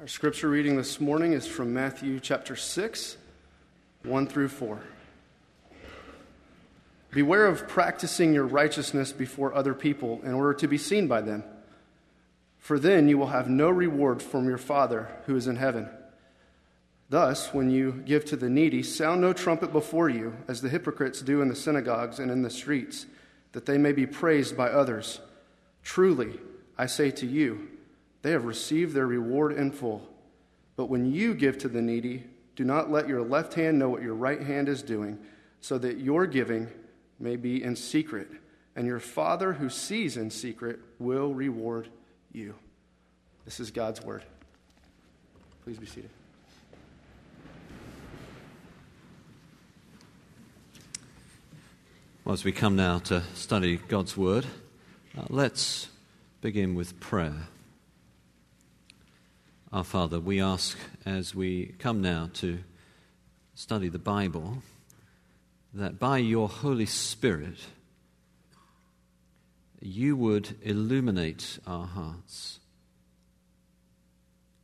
Our 0.00 0.06
scripture 0.06 0.48
reading 0.48 0.76
this 0.76 1.00
morning 1.00 1.32
is 1.32 1.44
from 1.44 1.74
Matthew 1.74 2.20
chapter 2.20 2.54
6, 2.54 3.16
1 4.04 4.26
through 4.28 4.46
4. 4.46 4.80
Beware 7.10 7.46
of 7.46 7.66
practicing 7.66 8.32
your 8.32 8.46
righteousness 8.46 9.10
before 9.10 9.52
other 9.52 9.74
people 9.74 10.20
in 10.22 10.34
order 10.34 10.54
to 10.54 10.68
be 10.68 10.78
seen 10.78 11.08
by 11.08 11.20
them, 11.20 11.42
for 12.60 12.78
then 12.78 13.08
you 13.08 13.18
will 13.18 13.26
have 13.26 13.50
no 13.50 13.70
reward 13.70 14.22
from 14.22 14.46
your 14.48 14.56
Father 14.56 15.08
who 15.26 15.34
is 15.34 15.48
in 15.48 15.56
heaven. 15.56 15.88
Thus, 17.10 17.52
when 17.52 17.68
you 17.68 18.00
give 18.06 18.24
to 18.26 18.36
the 18.36 18.48
needy, 18.48 18.84
sound 18.84 19.20
no 19.20 19.32
trumpet 19.32 19.72
before 19.72 20.08
you, 20.08 20.36
as 20.46 20.60
the 20.60 20.68
hypocrites 20.68 21.22
do 21.22 21.42
in 21.42 21.48
the 21.48 21.56
synagogues 21.56 22.20
and 22.20 22.30
in 22.30 22.42
the 22.42 22.50
streets, 22.50 23.06
that 23.50 23.66
they 23.66 23.78
may 23.78 23.90
be 23.90 24.06
praised 24.06 24.56
by 24.56 24.68
others. 24.68 25.18
Truly, 25.82 26.38
I 26.78 26.86
say 26.86 27.10
to 27.10 27.26
you, 27.26 27.68
they 28.22 28.32
have 28.32 28.44
received 28.44 28.94
their 28.94 29.06
reward 29.06 29.52
in 29.52 29.70
full. 29.70 30.08
But 30.76 30.86
when 30.86 31.12
you 31.12 31.34
give 31.34 31.58
to 31.58 31.68
the 31.68 31.82
needy, 31.82 32.24
do 32.56 32.64
not 32.64 32.90
let 32.90 33.08
your 33.08 33.22
left 33.22 33.54
hand 33.54 33.78
know 33.78 33.88
what 33.88 34.02
your 34.02 34.14
right 34.14 34.42
hand 34.42 34.68
is 34.68 34.82
doing, 34.82 35.18
so 35.60 35.78
that 35.78 35.98
your 35.98 36.26
giving 36.26 36.68
may 37.18 37.36
be 37.36 37.62
in 37.62 37.76
secret, 37.76 38.28
and 38.76 38.86
your 38.86 39.00
Father 39.00 39.52
who 39.52 39.68
sees 39.68 40.16
in 40.16 40.30
secret 40.30 40.78
will 40.98 41.34
reward 41.34 41.88
you. 42.32 42.54
This 43.44 43.60
is 43.60 43.70
God's 43.70 44.02
word. 44.02 44.24
Please 45.64 45.78
be 45.78 45.86
seated. 45.86 46.10
Well, 52.24 52.34
as 52.34 52.44
we 52.44 52.52
come 52.52 52.76
now 52.76 52.98
to 53.00 53.22
study 53.34 53.78
God's 53.88 54.16
word, 54.16 54.44
uh, 55.16 55.22
let's 55.30 55.88
begin 56.42 56.74
with 56.74 57.00
prayer. 57.00 57.48
Our 59.70 59.84
Father, 59.84 60.18
we 60.18 60.40
ask 60.40 60.78
as 61.04 61.34
we 61.34 61.74
come 61.78 62.00
now 62.00 62.30
to 62.34 62.60
study 63.54 63.90
the 63.90 63.98
Bible 63.98 64.62
that 65.74 65.98
by 65.98 66.16
your 66.18 66.48
Holy 66.48 66.86
Spirit 66.86 67.58
you 69.78 70.16
would 70.16 70.56
illuminate 70.62 71.58
our 71.66 71.86
hearts 71.86 72.60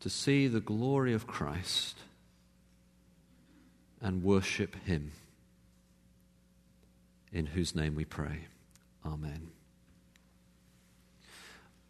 to 0.00 0.08
see 0.08 0.46
the 0.46 0.60
glory 0.60 1.12
of 1.12 1.26
Christ 1.26 1.98
and 4.00 4.22
worship 4.22 4.74
Him, 4.86 5.12
in 7.30 7.44
whose 7.44 7.74
name 7.74 7.94
we 7.94 8.06
pray. 8.06 8.46
Amen. 9.04 9.48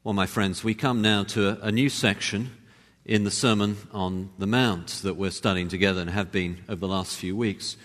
Well, 0.03 0.15
my 0.15 0.27
friends, 0.27 0.65
we 0.65 0.75
come 0.75 1.01
now 1.01 1.23
to 1.25 1.65
a, 1.65 1.71
new 1.71 1.89
section 1.89 2.51
in 3.05 3.25
the 3.25 3.31
Sermon 3.31 3.77
on 3.93 4.31
the 4.39 4.47
Mount 4.47 4.89
that 5.03 5.15
we're 5.15 5.31
studying 5.31 5.69
together 5.69 6.01
and 6.01 6.11
have 6.11 6.33
been 6.33 6.65
over 6.69 6.81
the 6.81 6.89
last 6.89 7.17
few 7.17 7.37
weeks. 7.37 7.77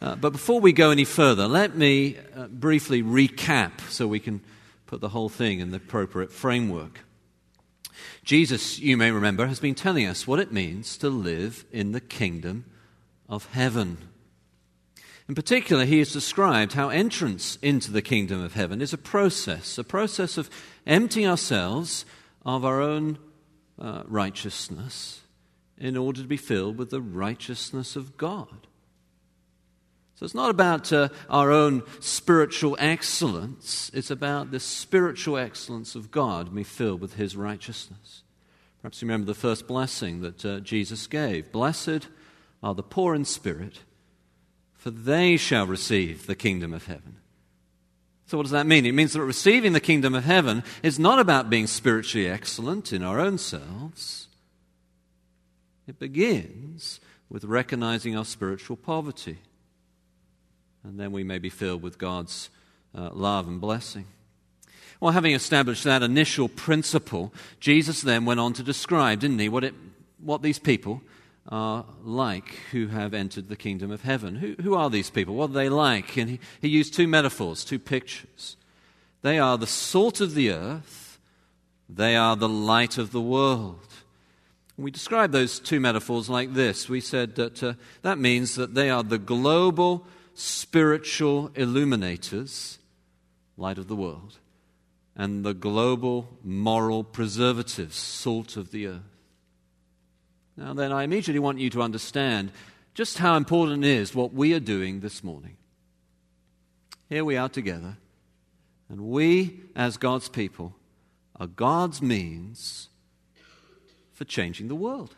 Uh, 0.00 0.14
but 0.16 0.30
before 0.30 0.60
we 0.60 0.72
go 0.72 0.90
any 0.90 1.04
further, 1.04 1.48
let 1.48 1.76
me 1.76 2.16
uh, 2.36 2.46
briefly 2.46 3.02
recap 3.02 3.80
so 3.90 4.06
we 4.06 4.20
can 4.20 4.40
put 4.86 5.00
the 5.00 5.08
whole 5.08 5.28
thing 5.28 5.60
in 5.60 5.70
the 5.70 5.76
appropriate 5.76 6.32
framework. 6.32 7.00
Jesus, 8.24 8.78
you 8.78 8.96
may 8.96 9.10
remember, 9.10 9.46
has 9.46 9.60
been 9.60 9.74
telling 9.74 10.06
us 10.06 10.26
what 10.26 10.38
it 10.38 10.52
means 10.52 10.96
to 10.98 11.10
live 11.10 11.64
in 11.72 11.92
the 11.92 12.00
kingdom 12.00 12.64
of 13.28 13.46
heaven. 13.46 13.98
In 15.28 15.34
particular, 15.34 15.84
he 15.84 15.98
has 15.98 16.12
described 16.12 16.72
how 16.72 16.88
entrance 16.88 17.58
into 17.60 17.92
the 17.92 18.02
kingdom 18.02 18.42
of 18.42 18.54
heaven 18.54 18.80
is 18.80 18.92
a 18.92 18.98
process, 18.98 19.78
a 19.78 19.84
process 19.84 20.38
of 20.38 20.48
emptying 20.86 21.26
ourselves 21.26 22.04
of 22.44 22.64
our 22.64 22.80
own 22.80 23.18
uh, 23.80 24.02
righteousness 24.06 25.20
in 25.78 25.96
order 25.96 26.20
to 26.20 26.28
be 26.28 26.36
filled 26.36 26.76
with 26.76 26.90
the 26.90 27.00
righteousness 27.00 27.96
of 27.96 28.16
God. 28.16 28.66
So 30.14 30.24
it's 30.24 30.34
not 30.34 30.50
about 30.50 30.92
uh, 30.92 31.08
our 31.30 31.50
own 31.50 31.82
spiritual 32.00 32.76
excellence, 32.78 33.90
it's 33.94 34.10
about 34.10 34.50
the 34.50 34.60
spiritual 34.60 35.38
excellence 35.38 35.94
of 35.94 36.10
God 36.10 36.54
be 36.54 36.62
filled 36.62 37.00
with 37.00 37.14
His 37.14 37.36
righteousness. 37.36 38.22
Perhaps 38.82 39.00
you 39.00 39.08
remember 39.08 39.26
the 39.26 39.34
first 39.34 39.66
blessing 39.66 40.20
that 40.20 40.44
uh, 40.44 40.60
Jesus 40.60 41.06
gave 41.06 41.50
Blessed 41.52 42.08
are 42.62 42.74
the 42.74 42.82
poor 42.82 43.14
in 43.14 43.24
spirit, 43.24 43.80
for 44.74 44.90
they 44.90 45.38
shall 45.38 45.66
receive 45.66 46.26
the 46.26 46.34
kingdom 46.34 46.74
of 46.74 46.84
heaven. 46.84 47.19
So, 48.30 48.36
what 48.36 48.44
does 48.44 48.52
that 48.52 48.68
mean? 48.68 48.86
It 48.86 48.92
means 48.92 49.14
that 49.14 49.24
receiving 49.24 49.72
the 49.72 49.80
kingdom 49.80 50.14
of 50.14 50.22
heaven 50.22 50.62
is 50.84 51.00
not 51.00 51.18
about 51.18 51.50
being 51.50 51.66
spiritually 51.66 52.28
excellent 52.28 52.92
in 52.92 53.02
our 53.02 53.18
own 53.18 53.38
selves. 53.38 54.28
It 55.88 55.98
begins 55.98 57.00
with 57.28 57.42
recognizing 57.42 58.16
our 58.16 58.24
spiritual 58.24 58.76
poverty. 58.76 59.38
And 60.84 61.00
then 61.00 61.10
we 61.10 61.24
may 61.24 61.38
be 61.38 61.50
filled 61.50 61.82
with 61.82 61.98
God's 61.98 62.50
uh, 62.96 63.10
love 63.12 63.48
and 63.48 63.60
blessing. 63.60 64.04
Well, 65.00 65.10
having 65.10 65.34
established 65.34 65.82
that 65.82 66.04
initial 66.04 66.48
principle, 66.48 67.34
Jesus 67.58 68.00
then 68.00 68.26
went 68.26 68.38
on 68.38 68.52
to 68.52 68.62
describe, 68.62 69.18
didn't 69.18 69.40
he, 69.40 69.48
what, 69.48 69.64
it, 69.64 69.74
what 70.20 70.40
these 70.40 70.60
people 70.60 71.02
are 71.50 71.84
like 72.04 72.48
who 72.70 72.86
have 72.88 73.12
entered 73.12 73.48
the 73.48 73.56
kingdom 73.56 73.90
of 73.90 74.02
heaven. 74.02 74.36
Who, 74.36 74.54
who 74.62 74.74
are 74.74 74.88
these 74.88 75.10
people? 75.10 75.34
What 75.34 75.50
are 75.50 75.54
they 75.54 75.68
like? 75.68 76.16
And 76.16 76.30
he, 76.30 76.40
he 76.60 76.68
used 76.68 76.94
two 76.94 77.08
metaphors, 77.08 77.64
two 77.64 77.78
pictures. 77.78 78.56
They 79.22 79.38
are 79.38 79.58
the 79.58 79.66
salt 79.66 80.20
of 80.20 80.34
the 80.34 80.50
earth, 80.50 81.18
they 81.88 82.16
are 82.16 82.36
the 82.36 82.48
light 82.48 82.98
of 82.98 83.12
the 83.12 83.20
world. 83.20 83.78
We 84.76 84.90
describe 84.90 85.32
those 85.32 85.58
two 85.58 85.78
metaphors 85.78 86.30
like 86.30 86.54
this. 86.54 86.88
We 86.88 87.02
said 87.02 87.34
that 87.34 87.62
uh, 87.62 87.74
that 88.00 88.18
means 88.18 88.54
that 88.54 88.74
they 88.74 88.88
are 88.88 89.02
the 89.02 89.18
global 89.18 90.06
spiritual 90.34 91.50
illuminators, 91.54 92.78
light 93.58 93.76
of 93.76 93.88
the 93.88 93.96
world, 93.96 94.38
and 95.14 95.44
the 95.44 95.52
global 95.52 96.38
moral 96.42 97.04
preservatives, 97.04 97.96
salt 97.96 98.56
of 98.56 98.70
the 98.70 98.86
earth. 98.86 99.19
Now, 100.60 100.74
then, 100.74 100.92
I 100.92 101.04
immediately 101.04 101.38
want 101.38 101.58
you 101.58 101.70
to 101.70 101.80
understand 101.80 102.52
just 102.92 103.16
how 103.16 103.36
important 103.36 103.82
is 103.82 104.14
what 104.14 104.34
we 104.34 104.52
are 104.52 104.60
doing 104.60 105.00
this 105.00 105.24
morning. 105.24 105.56
Here 107.08 107.24
we 107.24 107.38
are 107.38 107.48
together, 107.48 107.96
and 108.90 109.00
we, 109.08 109.62
as 109.74 109.96
God's 109.96 110.28
people, 110.28 110.74
are 111.36 111.46
God's 111.46 112.02
means 112.02 112.90
for 114.12 114.26
changing 114.26 114.68
the 114.68 114.74
world. 114.74 115.14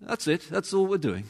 That's 0.00 0.26
it, 0.26 0.48
that's 0.50 0.74
all 0.74 0.86
we're 0.88 0.98
doing. 0.98 1.26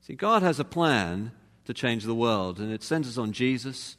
See, 0.00 0.14
God 0.14 0.42
has 0.42 0.58
a 0.58 0.64
plan 0.64 1.32
to 1.66 1.74
change 1.74 2.04
the 2.04 2.14
world, 2.14 2.58
and 2.58 2.72
it 2.72 2.82
centers 2.82 3.18
on 3.18 3.32
Jesus, 3.32 3.98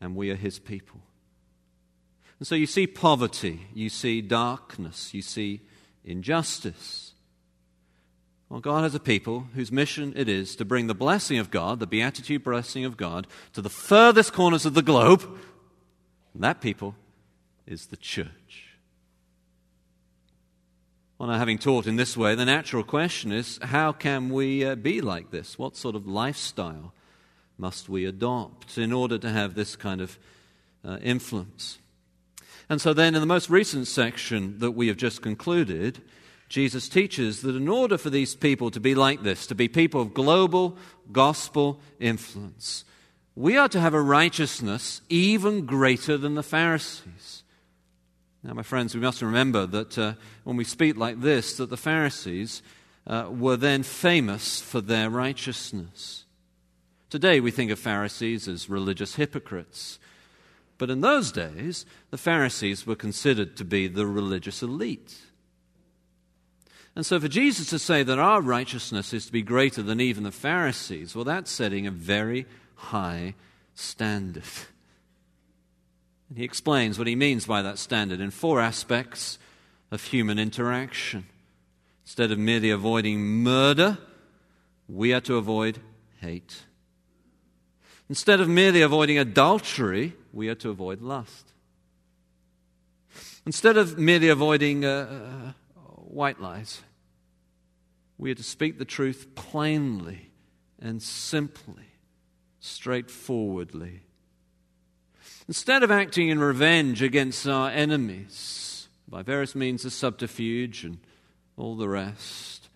and 0.00 0.16
we 0.16 0.30
are 0.30 0.36
His 0.36 0.58
people. 0.58 1.02
And 2.44 2.46
so 2.46 2.56
you 2.56 2.66
see 2.66 2.86
poverty, 2.86 3.68
you 3.72 3.88
see 3.88 4.20
darkness, 4.20 5.14
you 5.14 5.22
see 5.22 5.62
injustice. 6.04 7.14
Well, 8.50 8.60
God 8.60 8.82
has 8.82 8.94
a 8.94 9.00
people 9.00 9.46
whose 9.54 9.72
mission 9.72 10.12
it 10.14 10.28
is 10.28 10.54
to 10.56 10.66
bring 10.66 10.86
the 10.86 10.94
blessing 10.94 11.38
of 11.38 11.50
God, 11.50 11.80
the 11.80 11.86
beatitude 11.86 12.44
blessing 12.44 12.84
of 12.84 12.98
God, 12.98 13.26
to 13.54 13.62
the 13.62 13.70
furthest 13.70 14.34
corners 14.34 14.66
of 14.66 14.74
the 14.74 14.82
globe. 14.82 15.22
And 16.34 16.44
that 16.44 16.60
people 16.60 16.94
is 17.66 17.86
the 17.86 17.96
church. 17.96 18.76
Well, 21.16 21.30
now, 21.30 21.38
having 21.38 21.56
taught 21.56 21.86
in 21.86 21.96
this 21.96 22.14
way, 22.14 22.34
the 22.34 22.44
natural 22.44 22.84
question 22.84 23.32
is 23.32 23.58
how 23.62 23.90
can 23.92 24.28
we 24.28 24.66
uh, 24.66 24.74
be 24.74 25.00
like 25.00 25.30
this? 25.30 25.58
What 25.58 25.76
sort 25.78 25.96
of 25.96 26.06
lifestyle 26.06 26.92
must 27.56 27.88
we 27.88 28.04
adopt 28.04 28.76
in 28.76 28.92
order 28.92 29.16
to 29.16 29.30
have 29.30 29.54
this 29.54 29.76
kind 29.76 30.02
of 30.02 30.18
uh, 30.84 30.98
influence? 31.02 31.78
And 32.68 32.80
so, 32.80 32.94
then, 32.94 33.14
in 33.14 33.20
the 33.20 33.26
most 33.26 33.50
recent 33.50 33.86
section 33.86 34.58
that 34.60 34.72
we 34.72 34.88
have 34.88 34.96
just 34.96 35.22
concluded, 35.22 36.00
Jesus 36.48 36.88
teaches 36.88 37.42
that 37.42 37.56
in 37.56 37.68
order 37.68 37.98
for 37.98 38.10
these 38.10 38.34
people 38.34 38.70
to 38.70 38.80
be 38.80 38.94
like 38.94 39.22
this, 39.22 39.46
to 39.48 39.54
be 39.54 39.68
people 39.68 40.00
of 40.00 40.14
global 40.14 40.78
gospel 41.12 41.80
influence, 42.00 42.84
we 43.34 43.56
are 43.56 43.68
to 43.68 43.80
have 43.80 43.94
a 43.94 44.00
righteousness 44.00 45.00
even 45.08 45.66
greater 45.66 46.16
than 46.16 46.34
the 46.34 46.42
Pharisees. 46.42 47.42
Now, 48.42 48.54
my 48.54 48.62
friends, 48.62 48.94
we 48.94 49.00
must 49.00 49.22
remember 49.22 49.66
that 49.66 49.98
uh, 49.98 50.14
when 50.44 50.56
we 50.56 50.64
speak 50.64 50.96
like 50.96 51.20
this, 51.20 51.56
that 51.56 51.70
the 51.70 51.76
Pharisees 51.76 52.62
uh, 53.06 53.28
were 53.30 53.56
then 53.56 53.82
famous 53.82 54.60
for 54.60 54.80
their 54.80 55.10
righteousness. 55.10 56.24
Today, 57.10 57.40
we 57.40 57.50
think 57.50 57.70
of 57.70 57.78
Pharisees 57.78 58.46
as 58.46 58.68
religious 58.68 59.16
hypocrites 59.16 59.98
but 60.78 60.90
in 60.90 61.00
those 61.00 61.30
days, 61.30 61.86
the 62.10 62.18
Pharisees 62.18 62.86
were 62.86 62.96
considered 62.96 63.56
to 63.56 63.64
be 63.64 63.86
the 63.86 64.06
religious 64.06 64.62
elite. 64.62 65.16
And 66.96 67.04
so, 67.04 67.18
for 67.18 67.28
Jesus 67.28 67.68
to 67.70 67.78
say 67.78 68.02
that 68.02 68.18
our 68.18 68.40
righteousness 68.40 69.12
is 69.12 69.26
to 69.26 69.32
be 69.32 69.42
greater 69.42 69.82
than 69.82 70.00
even 70.00 70.22
the 70.22 70.30
Pharisees, 70.30 71.14
well, 71.14 71.24
that's 71.24 71.50
setting 71.50 71.86
a 71.86 71.90
very 71.90 72.46
high 72.74 73.34
standard. 73.74 74.44
And 76.30 76.38
he 76.38 76.44
explains 76.44 76.98
what 76.98 77.06
he 77.06 77.14
means 77.14 77.44
by 77.44 77.60
that 77.60 77.78
standard 77.78 78.18
in 78.18 78.30
four 78.30 78.58
aspects 78.58 79.38
of 79.90 80.02
human 80.02 80.38
interaction. 80.38 81.26
Instead 82.04 82.32
of 82.32 82.38
merely 82.38 82.70
avoiding 82.70 83.20
murder, 83.20 83.98
we 84.88 85.12
are 85.12 85.20
to 85.20 85.36
avoid 85.36 85.80
hate. 86.20 86.64
Instead 88.08 88.40
of 88.40 88.48
merely 88.48 88.80
avoiding 88.80 89.18
adultery, 89.18 90.14
we 90.34 90.48
are 90.48 90.54
to 90.56 90.70
avoid 90.70 91.00
lust. 91.00 91.52
Instead 93.46 93.76
of 93.76 93.98
merely 93.98 94.28
avoiding 94.28 94.84
uh, 94.84 95.06
uh, 95.76 95.80
white 95.96 96.40
lies, 96.40 96.82
we 98.18 98.30
are 98.30 98.34
to 98.34 98.42
speak 98.42 98.78
the 98.78 98.84
truth 98.84 99.34
plainly 99.34 100.30
and 100.80 101.00
simply, 101.02 101.84
straightforwardly. 102.58 104.00
Instead 105.46 105.82
of 105.82 105.90
acting 105.90 106.28
in 106.28 106.38
revenge 106.38 107.02
against 107.02 107.46
our 107.46 107.70
enemies 107.70 108.88
by 109.06 109.22
various 109.22 109.54
means 109.54 109.84
of 109.84 109.92
subterfuge 109.92 110.84
and 110.84 110.98
all 111.56 111.76
the 111.76 111.88
rest, 111.88 112.68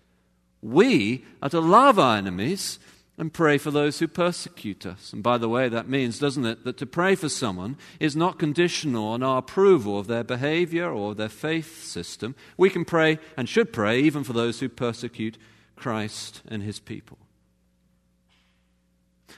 we 0.63 1.25
are 1.43 1.49
to 1.49 1.61
love 1.61 1.99
our 1.99 2.17
enemies 2.17 2.79
and 3.19 3.33
pray 3.33 3.59
for 3.59 3.73
those 3.73 3.99
who 3.99 4.07
persecute 4.07 4.87
us. 4.87 5.13
And 5.13 5.25
by 5.25 5.39
the 5.39 5.49
way, 5.49 5.69
that 5.69 5.89
means, 5.89 6.21
doesn't 6.21 6.47
it, 6.47 6.65
that 6.65 6.77
to 6.79 6.87
pray 6.87 7.17
for 7.17 7.29
someone 7.29 7.77
is 7.99 8.15
not 8.15 8.39
conditional 8.39 9.09
on 9.09 9.25
our 9.25 9.39
approval 9.39 9.99
of 9.99 10.07
their 10.07 10.23
behavior 10.23 10.89
or 10.89 11.17
their 11.17 11.29
faith 11.29 11.83
system. 11.83 12.37
We 12.57 12.71
can 12.71 12.85
pray 12.85 13.19
and 13.37 13.49
should 13.49 13.73
pray 13.73 14.01
even 14.01 14.23
for 14.23 14.33
those 14.33 14.61
who 14.61 14.69
persecute 14.69 15.37
Christ 15.75 16.43
and 16.49 16.63
his 16.63 16.79
people. 16.79 17.19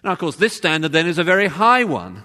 Now, 0.05 0.13
of 0.13 0.19
course, 0.19 0.37
this 0.37 0.57
standard 0.57 0.93
then 0.93 1.07
is 1.07 1.19
a 1.19 1.25
very 1.25 1.49
high 1.49 1.85
one. 1.85 2.25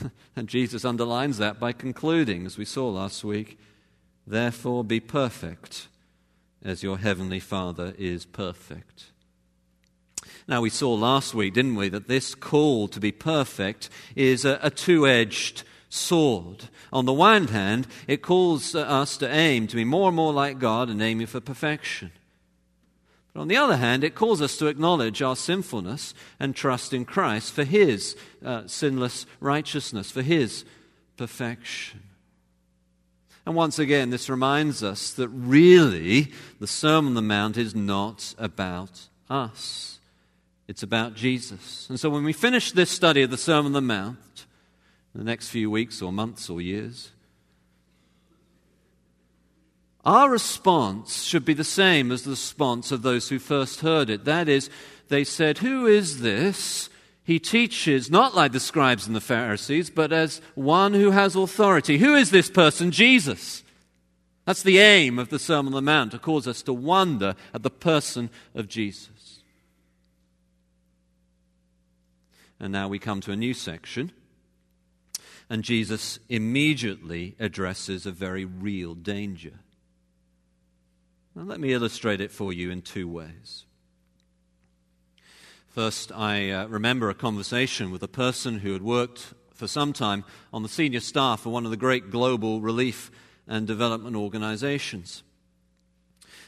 and 0.36 0.48
Jesus 0.48 0.84
underlines 0.84 1.38
that 1.38 1.60
by 1.60 1.72
concluding, 1.72 2.44
as 2.44 2.58
we 2.58 2.64
saw 2.64 2.88
last 2.88 3.22
week, 3.22 3.56
therefore 4.26 4.82
be 4.82 4.98
perfect 4.98 5.86
as 6.64 6.82
your 6.82 6.98
heavenly 6.98 7.40
Father 7.40 7.94
is 7.96 8.24
perfect. 8.24 9.12
Now, 10.48 10.62
we 10.62 10.70
saw 10.70 10.94
last 10.94 11.34
week, 11.34 11.52
didn't 11.52 11.76
we, 11.76 11.90
that 11.90 12.08
this 12.08 12.34
call 12.34 12.88
to 12.88 12.98
be 12.98 13.12
perfect 13.12 13.90
is 14.16 14.46
a, 14.46 14.58
a 14.62 14.70
two 14.70 15.06
edged 15.06 15.62
sword. 15.90 16.70
On 16.90 17.04
the 17.04 17.12
one 17.12 17.48
hand, 17.48 17.86
it 18.06 18.22
calls 18.22 18.74
us 18.74 19.18
to 19.18 19.30
aim 19.30 19.66
to 19.66 19.76
be 19.76 19.84
more 19.84 20.08
and 20.08 20.16
more 20.16 20.32
like 20.32 20.58
God 20.58 20.88
and 20.88 21.02
aiming 21.02 21.26
for 21.26 21.40
perfection. 21.40 22.12
But 23.34 23.42
on 23.42 23.48
the 23.48 23.58
other 23.58 23.76
hand, 23.76 24.02
it 24.02 24.14
calls 24.14 24.40
us 24.40 24.56
to 24.56 24.68
acknowledge 24.68 25.20
our 25.20 25.36
sinfulness 25.36 26.14
and 26.40 26.56
trust 26.56 26.94
in 26.94 27.04
Christ 27.04 27.52
for 27.52 27.64
His 27.64 28.16
uh, 28.42 28.66
sinless 28.66 29.26
righteousness, 29.40 30.10
for 30.10 30.22
His 30.22 30.64
perfection. 31.18 32.04
And 33.44 33.54
once 33.54 33.78
again, 33.78 34.08
this 34.08 34.30
reminds 34.30 34.82
us 34.82 35.10
that 35.12 35.28
really 35.28 36.32
the 36.58 36.66
Sermon 36.66 37.10
on 37.10 37.14
the 37.14 37.22
Mount 37.22 37.58
is 37.58 37.74
not 37.74 38.34
about 38.38 39.08
us. 39.28 39.97
It's 40.68 40.82
about 40.82 41.14
Jesus. 41.14 41.86
And 41.88 41.98
so 41.98 42.10
when 42.10 42.24
we 42.24 42.34
finish 42.34 42.72
this 42.72 42.90
study 42.90 43.22
of 43.22 43.30
the 43.30 43.38
Sermon 43.38 43.66
on 43.66 43.72
the 43.72 43.80
Mount, 43.80 44.46
in 45.14 45.20
the 45.20 45.24
next 45.24 45.48
few 45.48 45.70
weeks 45.70 46.02
or 46.02 46.12
months 46.12 46.50
or 46.50 46.60
years, 46.60 47.10
our 50.04 50.30
response 50.30 51.24
should 51.24 51.44
be 51.44 51.54
the 51.54 51.64
same 51.64 52.12
as 52.12 52.22
the 52.22 52.30
response 52.30 52.92
of 52.92 53.02
those 53.02 53.28
who 53.30 53.38
first 53.38 53.80
heard 53.80 54.10
it. 54.10 54.26
That 54.26 54.48
is, 54.48 54.70
they 55.08 55.24
said, 55.24 55.58
Who 55.58 55.86
is 55.86 56.20
this? 56.20 56.90
He 57.24 57.38
teaches 57.38 58.10
not 58.10 58.34
like 58.34 58.52
the 58.52 58.60
scribes 58.60 59.06
and 59.06 59.16
the 59.16 59.20
Pharisees, 59.20 59.90
but 59.90 60.12
as 60.12 60.40
one 60.54 60.94
who 60.94 61.10
has 61.10 61.36
authority. 61.36 61.98
Who 61.98 62.14
is 62.14 62.30
this 62.30 62.50
person? 62.50 62.90
Jesus. 62.90 63.62
That's 64.46 64.62
the 64.62 64.78
aim 64.78 65.18
of 65.18 65.28
the 65.28 65.38
Sermon 65.38 65.74
on 65.74 65.84
the 65.84 65.90
Mount, 65.90 66.12
to 66.12 66.18
cause 66.18 66.48
us 66.48 66.62
to 66.62 66.72
wonder 66.72 67.34
at 67.52 67.62
the 67.62 67.70
person 67.70 68.30
of 68.54 68.66
Jesus. 68.66 69.17
And 72.60 72.72
now 72.72 72.88
we 72.88 72.98
come 72.98 73.20
to 73.22 73.32
a 73.32 73.36
new 73.36 73.54
section. 73.54 74.12
And 75.50 75.62
Jesus 75.62 76.18
immediately 76.28 77.36
addresses 77.38 78.04
a 78.04 78.12
very 78.12 78.44
real 78.44 78.94
danger. 78.94 79.60
Now, 81.34 81.44
let 81.44 81.60
me 81.60 81.72
illustrate 81.72 82.20
it 82.20 82.32
for 82.32 82.52
you 82.52 82.70
in 82.70 82.82
two 82.82 83.08
ways. 83.08 83.64
First, 85.68 86.10
I 86.12 86.50
uh, 86.50 86.66
remember 86.66 87.08
a 87.08 87.14
conversation 87.14 87.90
with 87.90 88.02
a 88.02 88.08
person 88.08 88.58
who 88.58 88.72
had 88.72 88.82
worked 88.82 89.34
for 89.54 89.68
some 89.68 89.92
time 89.92 90.24
on 90.52 90.62
the 90.62 90.68
senior 90.68 91.00
staff 91.00 91.46
of 91.46 91.52
one 91.52 91.64
of 91.64 91.70
the 91.70 91.76
great 91.76 92.10
global 92.10 92.60
relief 92.60 93.10
and 93.46 93.66
development 93.66 94.16
organizations. 94.16 95.22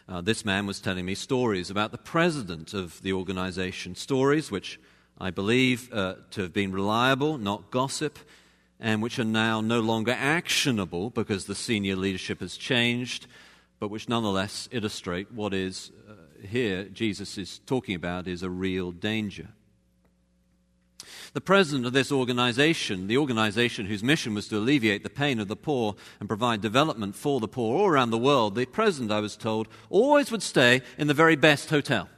Uh, 0.08 0.20
this 0.20 0.44
man 0.44 0.66
was 0.66 0.80
telling 0.80 1.06
me 1.06 1.14
stories 1.14 1.70
about 1.70 1.92
the 1.92 1.98
president 1.98 2.74
of 2.74 3.00
the 3.02 3.12
organization, 3.12 3.94
stories 3.94 4.50
which 4.50 4.80
I 5.20 5.30
believe 5.30 5.92
uh, 5.92 6.14
to 6.30 6.42
have 6.42 6.54
been 6.54 6.72
reliable, 6.72 7.36
not 7.36 7.70
gossip, 7.70 8.18
and 8.80 9.02
which 9.02 9.18
are 9.18 9.24
now 9.24 9.60
no 9.60 9.80
longer 9.80 10.16
actionable 10.18 11.10
because 11.10 11.44
the 11.44 11.54
senior 11.54 11.94
leadership 11.94 12.40
has 12.40 12.56
changed, 12.56 13.26
but 13.78 13.88
which 13.88 14.08
nonetheless 14.08 14.66
illustrate 14.72 15.30
what 15.30 15.52
is 15.52 15.92
uh, 16.08 16.46
here 16.46 16.84
Jesus 16.84 17.36
is 17.36 17.60
talking 17.66 17.94
about 17.94 18.26
is 18.26 18.42
a 18.42 18.48
real 18.48 18.92
danger. 18.92 19.48
The 21.32 21.40
president 21.40 21.86
of 21.86 21.92
this 21.92 22.10
organization, 22.10 23.06
the 23.06 23.18
organization 23.18 23.86
whose 23.86 24.02
mission 24.02 24.34
was 24.34 24.48
to 24.48 24.56
alleviate 24.56 25.02
the 25.02 25.10
pain 25.10 25.38
of 25.38 25.48
the 25.48 25.56
poor 25.56 25.94
and 26.18 26.28
provide 26.28 26.60
development 26.60 27.14
for 27.14 27.40
the 27.40 27.48
poor 27.48 27.76
all 27.76 27.86
around 27.86 28.10
the 28.10 28.18
world, 28.18 28.54
the 28.54 28.66
president, 28.66 29.12
I 29.12 29.20
was 29.20 29.36
told, 29.36 29.68
always 29.90 30.30
would 30.30 30.42
stay 30.42 30.80
in 30.98 31.06
the 31.06 31.14
very 31.14 31.36
best 31.36 31.70
hotel. 31.70 32.08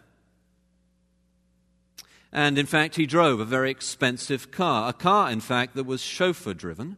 And 2.33 2.57
in 2.57 2.67
fact, 2.67 2.97
he 2.97 3.05
drove 3.05 3.41
a 3.41 3.45
very 3.45 3.71
expensive 3.71 4.51
car, 4.51 4.89
a 4.89 4.93
car, 4.93 5.31
in 5.31 5.41
fact, 5.41 5.75
that 5.75 5.85
was 5.85 6.01
chauffeur 6.01 6.55
driven 6.55 6.97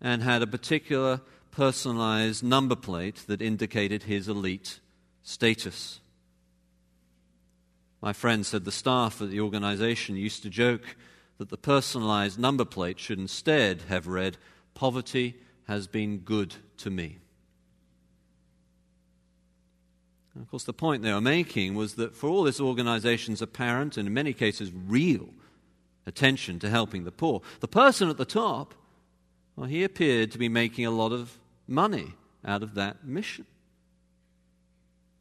and 0.00 0.22
had 0.22 0.42
a 0.42 0.46
particular 0.46 1.20
personalized 1.52 2.42
number 2.42 2.76
plate 2.76 3.22
that 3.28 3.40
indicated 3.40 4.02
his 4.02 4.28
elite 4.28 4.80
status. 5.22 6.00
My 8.02 8.12
friend 8.12 8.44
said 8.44 8.64
the 8.64 8.72
staff 8.72 9.22
at 9.22 9.30
the 9.30 9.40
organization 9.40 10.16
used 10.16 10.42
to 10.42 10.50
joke 10.50 10.96
that 11.38 11.48
the 11.48 11.56
personalized 11.56 12.38
number 12.38 12.64
plate 12.64 12.98
should 12.98 13.18
instead 13.18 13.82
have 13.88 14.06
read, 14.06 14.36
Poverty 14.74 15.36
has 15.66 15.86
been 15.86 16.18
good 16.18 16.54
to 16.78 16.90
me. 16.90 17.18
Of 20.40 20.50
course, 20.50 20.64
the 20.64 20.72
point 20.72 21.02
they 21.02 21.12
were 21.12 21.20
making 21.20 21.74
was 21.74 21.94
that 21.94 22.14
for 22.14 22.28
all 22.28 22.42
this 22.42 22.60
organization's 22.60 23.40
apparent 23.40 23.96
and 23.96 24.06
in 24.06 24.14
many 24.14 24.32
cases 24.32 24.70
real 24.72 25.28
attention 26.06 26.58
to 26.60 26.70
helping 26.70 27.04
the 27.04 27.12
poor, 27.12 27.42
the 27.60 27.68
person 27.68 28.08
at 28.08 28.16
the 28.16 28.24
top, 28.24 28.74
well, 29.56 29.66
he 29.66 29.82
appeared 29.82 30.32
to 30.32 30.38
be 30.38 30.48
making 30.48 30.84
a 30.84 30.90
lot 30.90 31.12
of 31.12 31.38
money 31.66 32.14
out 32.44 32.62
of 32.62 32.74
that 32.74 33.04
mission. 33.04 33.46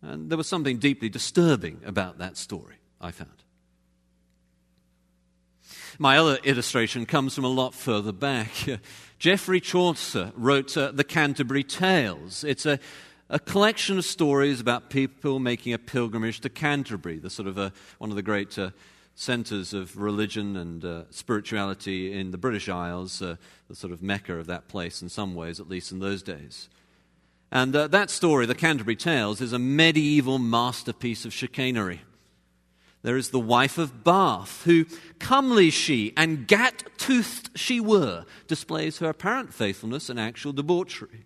And 0.02 0.30
there 0.30 0.38
was 0.38 0.48
something 0.48 0.78
deeply 0.78 1.10
disturbing 1.10 1.82
about 1.86 2.20
that 2.20 2.38
story, 2.38 2.76
I 3.02 3.12
found. 3.12 3.32
My 5.98 6.18
other 6.18 6.38
illustration 6.44 7.06
comes 7.06 7.34
from 7.34 7.46
a 7.46 7.50
lot 7.50 7.74
further 7.74 8.12
back. 8.12 8.50
Geoffrey 9.20 9.62
Chaucer 9.62 10.32
wrote 10.36 10.76
uh, 10.76 10.92
The 10.92 11.06
Canterbury 11.06 11.64
Tales. 11.64 12.44
It's 12.44 12.66
a, 12.66 12.80
a 13.30 13.40
collection 13.40 13.98
of 13.98 14.06
stories 14.06 14.60
about 14.60 14.90
people 14.90 15.40
making 15.40 15.74
a 15.74 15.80
pilgrimage 15.80 16.42
to 16.42 16.50
Canterbury, 16.50 17.18
the 17.18 17.30
sort 17.30 17.48
of 17.48 17.58
a, 17.58 17.72
one 17.98 18.12
of 18.12 18.16
the 18.16 18.22
great 18.22 18.58
uh, 18.60 18.70
centers 19.16 19.74
of 19.74 19.98
religion 19.98 20.56
and 20.58 20.86
uh, 20.86 21.04
spirituality 21.10 22.14
in 22.14 22.32
the 22.32 22.38
British 22.38 22.70
Isles, 22.70 23.22
uh, 23.22 23.38
the 23.68 23.76
sort 23.76 23.94
of 23.94 24.04
mecca 24.04 24.36
of 24.36 24.48
that 24.48 24.68
place 24.68 25.02
in 25.02 25.10
some 25.10 25.34
ways, 25.34 25.60
at 25.60 25.70
least 25.70 25.92
in 25.92 26.00
those 26.00 26.22
days. 26.22 26.70
And 27.52 27.76
uh, 27.76 27.88
that 27.88 28.10
story, 28.10 28.46
the 28.46 28.56
Canterbury 28.56 28.96
Tales, 28.96 29.42
is 29.42 29.54
a 29.54 29.60
medieval 29.60 30.38
masterpiece 30.38 31.26
of 31.26 31.34
chicanery. 31.34 32.02
There 33.02 33.18
is 33.18 33.30
the 33.30 33.40
wife 33.40 33.78
of 33.78 34.04
Bath, 34.04 34.64
who, 34.66 34.86
comely 35.20 35.70
she 35.70 36.12
and 36.18 36.48
gat 36.48 36.84
toothed 36.98 37.52
she 37.56 37.80
were, 37.80 38.26
displays 38.48 38.98
her 38.98 39.10
apparent 39.10 39.54
faithfulness 39.54 40.10
and 40.10 40.20
actual 40.20 40.54
debauchery. 40.54 41.26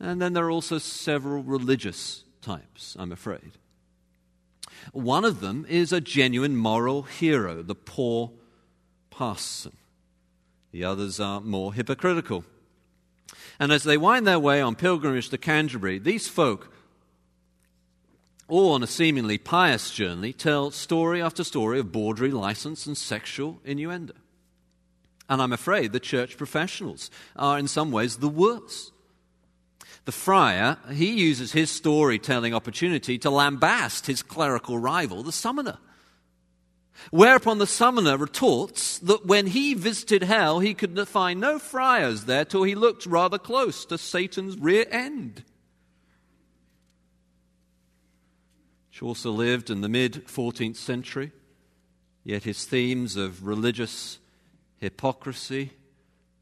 And 0.00 0.20
then 0.20 0.32
there 0.32 0.46
are 0.46 0.50
also 0.50 0.78
several 0.78 1.42
religious 1.42 2.24
types, 2.40 2.96
I'm 2.98 3.12
afraid. 3.12 3.52
One 4.92 5.26
of 5.26 5.40
them 5.40 5.66
is 5.68 5.92
a 5.92 6.00
genuine 6.00 6.56
moral 6.56 7.02
hero, 7.02 7.62
the 7.62 7.74
poor 7.74 8.32
parson. 9.10 9.76
The 10.72 10.84
others 10.84 11.20
are 11.20 11.40
more 11.40 11.74
hypocritical. 11.74 12.44
And 13.58 13.72
as 13.72 13.82
they 13.82 13.98
wind 13.98 14.26
their 14.26 14.38
way 14.38 14.62
on 14.62 14.74
pilgrimage 14.74 15.28
to 15.28 15.38
Canterbury, 15.38 15.98
these 15.98 16.28
folk, 16.28 16.72
all 18.48 18.72
on 18.72 18.82
a 18.82 18.86
seemingly 18.86 19.36
pious 19.36 19.90
journey, 19.90 20.32
tell 20.32 20.70
story 20.70 21.20
after 21.20 21.44
story 21.44 21.78
of 21.78 21.92
bawdry, 21.92 22.30
license, 22.30 22.86
and 22.86 22.96
sexual 22.96 23.60
innuendo. 23.64 24.14
And 25.28 25.42
I'm 25.42 25.52
afraid 25.52 25.92
the 25.92 26.00
church 26.00 26.36
professionals 26.36 27.10
are 27.36 27.58
in 27.58 27.68
some 27.68 27.92
ways 27.92 28.16
the 28.16 28.28
worst. 28.28 28.92
The 30.04 30.12
friar, 30.12 30.78
he 30.92 31.12
uses 31.12 31.52
his 31.52 31.70
storytelling 31.70 32.54
opportunity 32.54 33.18
to 33.18 33.30
lambast 33.30 34.06
his 34.06 34.22
clerical 34.22 34.78
rival, 34.78 35.22
the 35.22 35.32
summoner. 35.32 35.78
Whereupon 37.10 37.58
the 37.58 37.66
summoner 37.66 38.16
retorts 38.16 38.98
that 38.98 39.26
when 39.26 39.48
he 39.48 39.74
visited 39.74 40.22
hell, 40.22 40.60
he 40.60 40.74
could 40.74 40.98
find 41.08 41.40
no 41.40 41.58
friars 41.58 42.24
there 42.24 42.44
till 42.44 42.62
he 42.62 42.74
looked 42.74 43.06
rather 43.06 43.38
close 43.38 43.84
to 43.86 43.98
Satan's 43.98 44.58
rear 44.58 44.86
end. 44.90 45.44
Chaucer 48.90 49.30
lived 49.30 49.70
in 49.70 49.80
the 49.80 49.88
mid 49.88 50.26
14th 50.26 50.76
century, 50.76 51.32
yet 52.22 52.44
his 52.44 52.64
themes 52.66 53.16
of 53.16 53.46
religious 53.46 54.18
hypocrisy 54.76 55.72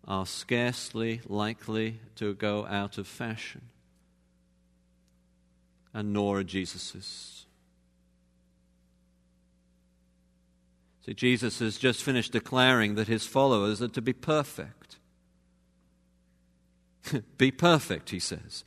are 0.08 0.26
scarcely 0.26 1.20
likely 1.28 2.00
to 2.16 2.34
go 2.34 2.66
out 2.66 2.98
of 2.98 3.06
fashion, 3.06 3.60
and 5.92 6.12
nor 6.12 6.38
are 6.38 6.44
Jesus's. 6.44 7.44
See, 11.04 11.14
Jesus 11.14 11.60
has 11.60 11.76
just 11.76 12.02
finished 12.02 12.32
declaring 12.32 12.96
that 12.96 13.06
his 13.06 13.26
followers 13.26 13.80
are 13.80 13.88
to 13.88 14.02
be 14.02 14.12
perfect. 14.14 14.96
be 17.38 17.50
perfect, 17.50 18.10
he 18.10 18.18
says 18.18 18.64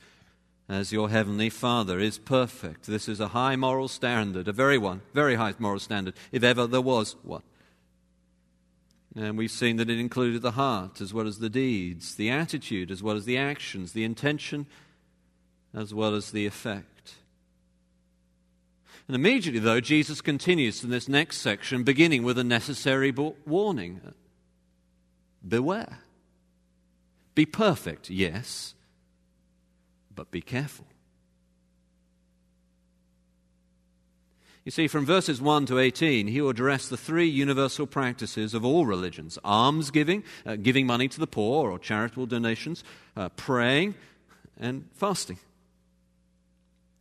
as 0.68 0.92
your 0.92 1.10
heavenly 1.10 1.50
Father 1.50 1.98
is 1.98 2.18
perfect. 2.18 2.86
This 2.86 3.08
is 3.08 3.20
a 3.20 3.28
high 3.28 3.56
moral 3.56 3.88
standard, 3.88 4.48
a 4.48 4.52
very 4.52 4.78
one, 4.78 5.02
very 5.12 5.34
high 5.34 5.54
moral 5.58 5.80
standard, 5.80 6.14
if 6.30 6.42
ever 6.42 6.66
there 6.66 6.80
was 6.80 7.14
one. 7.22 7.42
And 9.14 9.36
we've 9.36 9.50
seen 9.50 9.76
that 9.76 9.90
it 9.90 9.98
included 9.98 10.42
the 10.42 10.52
heart 10.52 11.00
as 11.00 11.12
well 11.12 11.26
as 11.26 11.38
the 11.38 11.50
deeds, 11.50 12.14
the 12.14 12.30
attitude 12.30 12.90
as 12.90 13.02
well 13.02 13.16
as 13.16 13.24
the 13.24 13.36
actions, 13.36 13.92
the 13.92 14.04
intention 14.04 14.66
as 15.74 15.92
well 15.92 16.14
as 16.14 16.30
the 16.30 16.46
effect. 16.46 17.14
And 19.06 19.14
immediately, 19.14 19.60
though, 19.60 19.80
Jesus 19.80 20.20
continues 20.20 20.82
in 20.82 20.90
this 20.90 21.08
next 21.08 21.38
section, 21.38 21.82
beginning 21.82 22.22
with 22.22 22.38
a 22.38 22.44
necessary 22.44 23.12
warning 23.44 24.00
Beware. 25.46 25.98
Be 27.34 27.44
perfect, 27.44 28.08
yes 28.08 28.74
but 30.14 30.30
be 30.30 30.40
careful. 30.40 30.86
You 34.64 34.70
see, 34.70 34.86
from 34.86 35.04
verses 35.04 35.40
1 35.40 35.66
to 35.66 35.80
18, 35.80 36.28
he 36.28 36.40
will 36.40 36.50
address 36.50 36.88
the 36.88 36.96
three 36.96 37.26
universal 37.26 37.86
practices 37.86 38.54
of 38.54 38.64
all 38.64 38.86
religions 38.86 39.36
almsgiving, 39.44 40.22
uh, 40.46 40.54
giving 40.54 40.86
money 40.86 41.08
to 41.08 41.18
the 41.18 41.26
poor 41.26 41.70
or 41.70 41.80
charitable 41.80 42.26
donations, 42.26 42.84
uh, 43.16 43.28
praying, 43.30 43.96
and 44.60 44.88
fasting. 44.94 45.38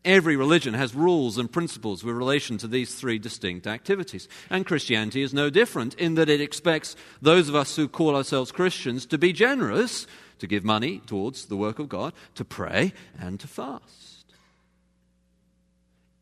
Every 0.04 0.36
religion 0.36 0.74
has 0.74 0.96
rules 0.96 1.38
and 1.38 1.52
principles 1.52 2.04
with 2.04 2.16
relation 2.16 2.58
to 2.60 2.68
these 2.68 2.96
three 2.96 3.20
distinct 3.20 3.68
activities. 3.68 4.28
And 4.50 4.66
Christianity 4.66 5.22
is 5.22 5.32
no 5.32 5.52
different 5.52 5.94
in 5.94 6.16
that 6.16 6.30
it 6.30 6.42
expects 6.42 6.96
those 7.22 7.48
of 7.48 7.56
us 7.56 7.76
who 7.76 7.88
call 7.88 8.16
ourselves 8.16 8.52
Christians 8.52 9.06
to 9.06 9.20
be 9.20 9.32
generous 9.32 10.08
to 10.40 10.48
give 10.48 10.64
money 10.64 11.04
towards 11.06 11.46
the 11.46 11.56
work 11.56 11.78
of 11.78 11.88
God, 11.88 12.14
to 12.34 12.44
pray, 12.44 12.94
and 13.20 13.40
to 13.40 13.48
fast. 13.48 14.11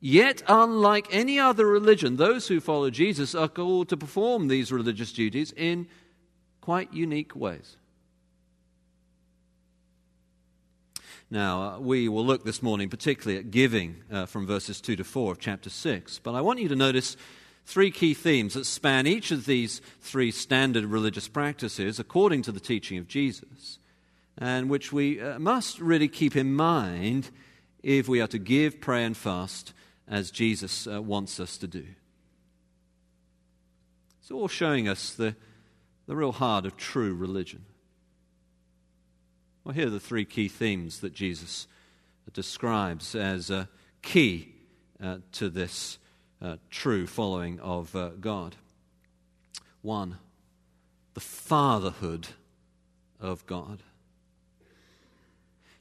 Yet, 0.02 0.44
unlike 0.48 1.08
any 1.12 1.40
other 1.40 1.66
religion, 1.66 2.16
those 2.16 2.48
who 2.48 2.62
follow 2.62 2.90
Jesus 2.90 3.36
are 3.36 3.50
called 3.50 3.90
to 3.90 3.98
perform 3.98 4.48
these 4.48 4.72
religious 4.72 5.12
duties 5.12 5.54
in 5.56 5.88
quite 6.62 6.94
unique 6.94 7.36
ways. 7.36 7.76
Now, 11.30 11.62
uh, 11.62 11.80
we 11.80 12.08
will 12.08 12.26
look 12.26 12.44
this 12.44 12.64
morning 12.64 12.90
particularly 12.90 13.38
at 13.40 13.52
giving 13.52 13.98
uh, 14.12 14.26
from 14.26 14.48
verses 14.48 14.82
2 14.82 14.96
to 14.96 15.04
4 15.04 15.34
of 15.34 15.40
chapter 15.40 15.70
6. 15.70 16.20
But 16.20 16.34
I 16.34 16.42
want 16.42 16.60
you 16.60 16.70
to 16.70 16.76
notice 16.76 17.18
three 17.66 17.92
key 17.92 18.16
themes 18.16 18.56
that 18.56 18.66
span 18.66 19.06
each 19.06 19.30
of 19.30 19.46
these 19.46 19.82
three 20.02 20.32
standard 20.32 20.86
religious 20.86 21.28
practices 21.28 22.00
according 22.00 22.42
to 22.44 22.52
the 22.52 22.60
teaching 22.60 22.98
of 22.98 23.08
Jesus 23.08 23.78
and 24.40 24.70
which 24.70 24.92
we 24.92 25.22
uh, 25.22 25.38
must 25.38 25.80
really 25.80 26.08
keep 26.08 26.36
in 26.36 26.54
mind 26.54 27.30
if 27.84 28.08
we 28.08 28.22
are 28.22 28.28
to 28.28 28.40
give, 28.40 28.82
pray, 28.82 29.04
and 29.04 29.16
fast 29.16 29.74
as 30.10 30.32
Jesus 30.32 30.88
uh, 30.88 31.02
wants 31.02 31.40
us 31.40 31.58
to 31.58 31.68
do. 31.68 31.86
It's 34.20 34.32
all 34.32 34.48
showing 34.48 34.88
us 34.88 35.14
the, 35.14 35.36
the 36.08 36.16
real 36.16 36.32
heart 36.32 36.66
of 36.66 36.78
true 36.78 37.14
religion. 37.14 37.66
Well, 39.64 39.76
here 39.76 39.88
are 39.88 39.92
the 39.92 40.00
three 40.00 40.26
key 40.26 40.48
themes 40.48 41.02
that 41.02 41.14
Jesus 41.14 41.68
describes 42.34 43.16
as 43.16 43.52
uh, 43.52 43.66
key 44.02 44.54
uh, 45.02 45.18
to 45.34 45.50
this 45.50 46.00
uh, 46.42 46.58
true 46.70 47.06
following 47.06 47.60
of 47.60 47.96
uh, 47.96 48.10
God. 48.20 48.56
One, 49.82 50.18
the 51.14 51.20
fatherhood 51.20 52.28
of 53.20 53.46
God. 53.46 53.80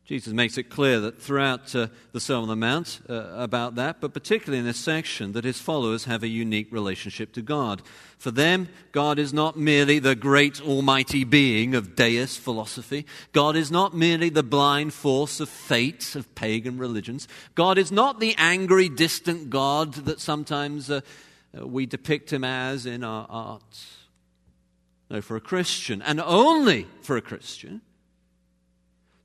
Jesus 0.09 0.33
makes 0.33 0.57
it 0.57 0.71
clear 0.71 1.01
that 1.01 1.21
throughout 1.21 1.75
uh, 1.75 1.89
the 2.13 2.21
Sermon 2.21 2.45
on 2.45 2.49
the 2.49 2.57
Mount 2.57 3.01
uh, 3.11 3.27
about 3.35 3.75
that, 3.75 4.01
but 4.01 4.15
particularly 4.15 4.59
in 4.59 4.65
this 4.65 4.79
section, 4.79 5.33
that 5.33 5.45
his 5.45 5.61
followers 5.61 6.07
have 6.07 6.23
a 6.23 6.29
unique 6.29 6.73
relationship 6.73 7.31
to 7.35 7.43
God. 7.43 7.83
For 8.17 8.31
them, 8.31 8.71
God 8.91 9.19
is 9.19 9.35
not 9.35 9.59
merely 9.59 9.99
the 9.99 10.15
great 10.15 10.63
almighty 10.63 11.25
being 11.25 11.75
of 11.75 11.95
deist 11.95 12.39
philosophy. 12.39 13.05
God 13.33 13.55
is 13.55 13.71
not 13.71 13.95
merely 13.95 14.31
the 14.31 14.43
blind 14.43 14.95
force 14.95 15.41
of 15.41 15.51
fate 15.51 16.15
of 16.15 16.35
pagan 16.35 16.79
religions. 16.79 17.29
God 17.55 17.77
is 17.77 17.93
not 17.93 18.19
the 18.19 18.35
angry, 18.39 18.89
distant 18.89 19.51
God 19.51 19.93
that 19.93 20.21
sometimes 20.21 20.91
uh, 20.91 21.03
uh 21.55 21.67
we 21.67 21.85
depict 21.85 22.33
him 22.33 22.45
as 22.45 22.87
in 22.87 23.05
our 23.05 23.27
art. 23.29 23.85
No, 25.11 25.21
for 25.21 25.37
a 25.37 25.41
Christian, 25.43 26.01
and 26.01 26.19
only 26.19 26.87
for 27.03 27.19
a 27.19 27.23
Christian, 27.23 27.83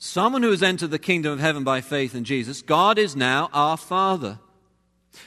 someone 0.04 0.44
who 0.44 0.52
has 0.52 0.62
entered 0.62 0.92
the 0.92 1.00
kingdom 1.00 1.32
of 1.32 1.40
heaven 1.40 1.64
by 1.64 1.80
faith 1.80 2.14
in 2.14 2.26
Jesus, 2.26 2.62
God 2.62 2.98
is 2.98 3.16
now 3.16 3.50
our 3.54 3.78
Father. 3.78 4.38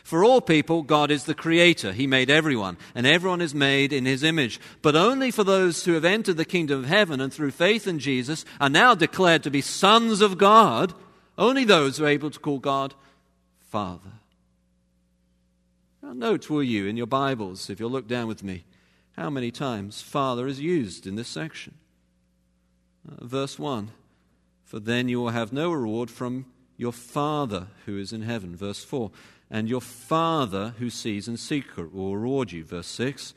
For 0.05 0.23
all 0.23 0.43
people, 0.43 0.83
God 0.83 1.11
is 1.11 1.25
the 1.25 1.35
Creator. 1.35 1.93
He 1.93 2.07
made 2.07 2.29
everyone, 2.29 2.77
and 2.95 3.07
everyone 3.07 3.41
is 3.41 3.55
made 3.55 3.93
in 3.93 4.05
His 4.05 4.23
image. 4.23 4.61
But 4.83 4.95
only 4.95 5.31
for 5.31 5.45
those 5.45 5.85
who 5.85 5.95
have 5.95 6.05
entered 6.05 6.37
the 6.37 6.45
kingdom 6.45 6.81
of 6.81 6.89
heaven 6.89 7.23
and 7.23 7.33
through 7.33 7.53
faith 7.53 7.87
in 7.87 7.99
Jesus 7.99 8.45
are 8.61 8.69
now 8.69 8.95
declared 8.95 9.43
to 9.45 9.51
be 9.51 9.63
sons 9.63 10.21
of 10.21 10.37
God, 10.37 10.93
only 11.39 11.65
those 11.65 11.99
are 11.99 12.07
able 12.07 12.31
to 12.31 12.39
call 12.39 12.59
God 12.59 12.95
Father. 13.71 14.13
Now, 16.03 16.13
note, 16.13 16.51
will 16.51 16.63
you, 16.63 16.87
in 16.87 16.99
your 16.99 17.07
Bibles, 17.07 17.71
if 17.71 17.81
you'll 17.81 17.91
look 17.91 18.09
down 18.09 18.27
with 18.29 18.43
me, 18.43 18.65
how 19.17 19.31
many 19.31 19.51
times 19.51 20.03
Father 20.03 20.47
is 20.47 20.61
used 20.61 21.07
in 21.07 21.17
this 21.17 21.29
section? 21.29 21.75
Uh, 23.11 23.25
verse 23.25 23.59
1 23.59 23.91
for 24.67 24.81
then 24.81 25.09
you 25.09 25.21
will 25.21 25.31
have 25.31 25.53
no 25.53 25.73
reward 25.73 26.11
from 26.11 26.45
your 26.77 26.93
Father 26.93 27.69
who 27.87 27.97
is 27.97 28.13
in 28.13 28.23
heaven. 28.23 28.55
Verse 28.57 28.85
4. 28.85 29.11
And 29.49 29.69
your 29.69 29.81
Father 29.81 30.75
who 30.81 30.91
sees 30.91 31.29
in 31.29 31.37
secret 31.37 31.95
will 31.95 32.17
reward 32.17 32.51
you. 32.51 32.65
Verse 32.65 32.89
6. 32.89 33.33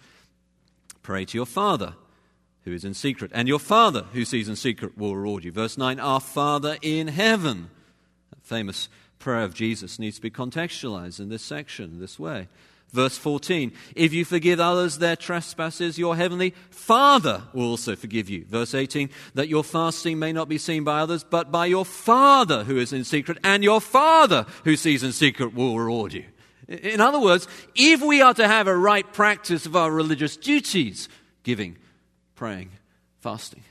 Pray 1.04 1.26
to 1.26 1.38
your 1.38 1.46
Father 1.46 1.94
who 2.66 2.74
is 2.74 2.84
in 2.84 2.94
secret, 2.94 3.32
and 3.34 3.48
your 3.48 3.60
Father 3.60 4.02
who 4.12 4.26
sees 4.26 4.50
in 4.50 4.56
secret 4.56 4.98
will 4.98 5.16
reward 5.16 5.46
you. 5.46 5.52
Verse 5.52 5.78
9. 5.78 6.00
Our 6.00 6.20
Father 6.20 6.78
in 6.82 7.08
heaven. 7.08 7.70
That 8.32 8.44
famous 8.44 8.90
prayer 9.20 9.44
of 9.44 9.54
Jesus 9.54 10.00
needs 10.00 10.16
to 10.16 10.22
be 10.22 10.32
contextualized 10.32 11.20
in 11.20 11.30
this 11.30 11.44
section 11.44 12.00
this 12.00 12.18
way. 12.20 12.48
Verse 12.92 13.18
14, 13.20 13.72
if 13.96 14.14
you 14.14 14.26
forgive 14.26 14.60
others 14.60 14.98
their 14.98 15.16
trespasses, 15.16 16.00
your 16.00 16.16
heavenly 16.16 16.56
Father 16.72 17.44
will 17.54 17.68
also 17.68 17.96
forgive 17.96 18.30
you. 18.30 18.46
Verse 18.46 18.74
18, 18.74 19.12
that 19.36 19.48
your 19.48 19.64
fasting 19.64 20.18
may 20.18 20.34
not 20.34 20.50
be 20.50 20.58
seen 20.58 20.84
by 20.84 21.00
others, 21.00 21.24
but 21.24 21.52
by 21.52 21.68
your 21.68 21.86
Father 21.86 22.64
who 22.64 22.80
is 22.80 22.92
in 22.92 23.04
secret, 23.04 23.38
and 23.44 23.64
your 23.64 23.80
Father 23.80 24.48
who 24.64 24.76
sees 24.76 25.04
in 25.04 25.12
secret 25.12 25.54
will 25.54 25.78
reward 25.78 26.14
you. 26.14 26.26
In 26.68 27.00
other 27.00 27.20
words, 27.20 27.48
if 27.76 28.02
we 28.02 28.22
are 28.22 28.34
to 28.34 28.48
have 28.48 28.68
a 28.68 28.76
right 28.76 29.12
practice 29.14 29.68
of 29.68 29.76
our 29.76 29.92
religious 29.92 30.36
duties, 30.36 31.10
giving, 31.44 31.78
praying, 32.36 32.72
fasting, 33.20 33.64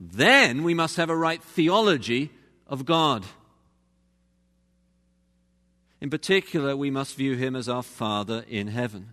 then 0.00 0.62
we 0.64 0.72
must 0.72 0.96
have 0.96 1.10
a 1.10 1.16
right 1.16 1.42
theology 1.42 2.30
of 2.66 2.86
God. 2.86 3.24
In 6.02 6.10
particular, 6.10 6.76
we 6.76 6.90
must 6.90 7.14
view 7.14 7.36
him 7.36 7.54
as 7.54 7.68
our 7.68 7.84
Father 7.84 8.44
in 8.48 8.66
heaven. 8.66 9.12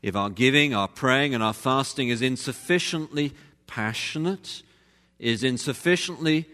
If 0.00 0.16
our 0.16 0.30
giving, 0.30 0.72
our 0.74 0.88
praying, 0.88 1.34
and 1.34 1.42
our 1.42 1.52
fasting 1.52 2.08
is 2.08 2.22
insufficiently 2.22 3.34
passionate, 3.66 4.62
is 5.18 5.44
insufficiently 5.44 6.48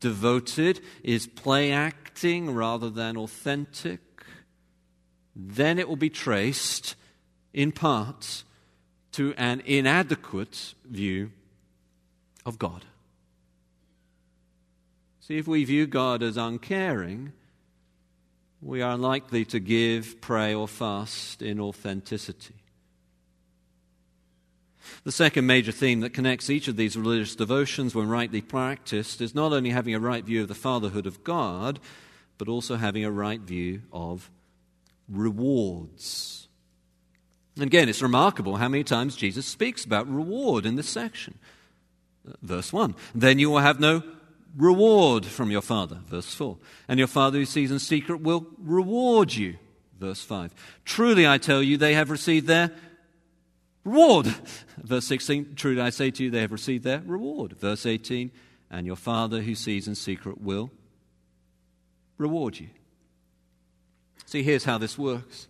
devoted, 0.00 0.80
is 1.04 1.26
play 1.26 1.70
acting 1.70 2.54
rather 2.54 2.88
than 2.88 3.18
authentic, 3.18 4.00
then 5.36 5.78
it 5.78 5.86
will 5.86 5.96
be 5.96 6.08
traced 6.08 6.94
in 7.52 7.72
part 7.72 8.42
to 9.12 9.34
an 9.36 9.60
inadequate 9.66 10.72
view 10.86 11.30
of 12.46 12.58
God. 12.58 12.86
See, 15.20 15.36
if 15.36 15.46
we 15.46 15.64
view 15.64 15.86
God 15.86 16.22
as 16.22 16.38
uncaring, 16.38 17.34
we 18.60 18.82
are 18.82 18.92
unlikely 18.92 19.44
to 19.46 19.60
give, 19.60 20.20
pray, 20.20 20.54
or 20.54 20.66
fast 20.66 21.42
in 21.42 21.60
authenticity. 21.60 22.54
The 25.04 25.12
second 25.12 25.46
major 25.46 25.72
theme 25.72 26.00
that 26.00 26.14
connects 26.14 26.50
each 26.50 26.66
of 26.66 26.76
these 26.76 26.96
religious 26.96 27.36
devotions, 27.36 27.94
when 27.94 28.08
rightly 28.08 28.40
practiced, 28.40 29.20
is 29.20 29.34
not 29.34 29.52
only 29.52 29.70
having 29.70 29.94
a 29.94 30.00
right 30.00 30.24
view 30.24 30.42
of 30.42 30.48
the 30.48 30.54
fatherhood 30.54 31.06
of 31.06 31.22
God, 31.24 31.78
but 32.36 32.48
also 32.48 32.76
having 32.76 33.04
a 33.04 33.10
right 33.10 33.40
view 33.40 33.82
of 33.92 34.30
rewards. 35.08 36.48
And 37.56 37.64
again, 37.64 37.88
it's 37.88 38.02
remarkable 38.02 38.56
how 38.56 38.68
many 38.68 38.84
times 38.84 39.16
Jesus 39.16 39.46
speaks 39.46 39.84
about 39.84 40.08
reward 40.08 40.64
in 40.64 40.76
this 40.76 40.88
section. 40.88 41.38
Verse 42.42 42.72
1 42.72 42.94
Then 43.14 43.38
you 43.38 43.50
will 43.50 43.58
have 43.58 43.80
no 43.80 44.02
reward 44.58 45.24
from 45.24 45.50
your 45.50 45.62
Father. 45.62 46.00
Verse 46.06 46.34
4 46.34 46.58
And 46.88 46.98
your 46.98 47.08
Father 47.08 47.38
who 47.38 47.46
sees 47.46 47.70
in 47.70 47.78
secret 47.78 48.20
will 48.20 48.46
reward 48.58 49.32
you. 49.32 49.56
Verse 49.98 50.22
5 50.22 50.52
Truly 50.84 51.26
I 51.26 51.38
tell 51.38 51.62
you, 51.62 51.78
they 51.78 51.94
have 51.94 52.10
received 52.10 52.46
their 52.46 52.72
reward. 53.84 54.26
Verse 54.76 55.06
16 55.06 55.54
Truly 55.54 55.80
I 55.80 55.90
say 55.90 56.10
to 56.10 56.24
you, 56.24 56.30
they 56.30 56.42
have 56.42 56.52
received 56.52 56.84
their 56.84 57.00
reward. 57.00 57.52
Verse 57.52 57.86
18 57.86 58.30
And 58.70 58.86
your 58.86 58.96
Father 58.96 59.40
who 59.40 59.54
sees 59.54 59.88
in 59.88 59.94
secret 59.94 60.40
will 60.40 60.70
reward 62.18 62.58
you. 62.58 62.68
See, 64.26 64.42
here's 64.42 64.64
how 64.64 64.76
this 64.76 64.98
works. 64.98 65.48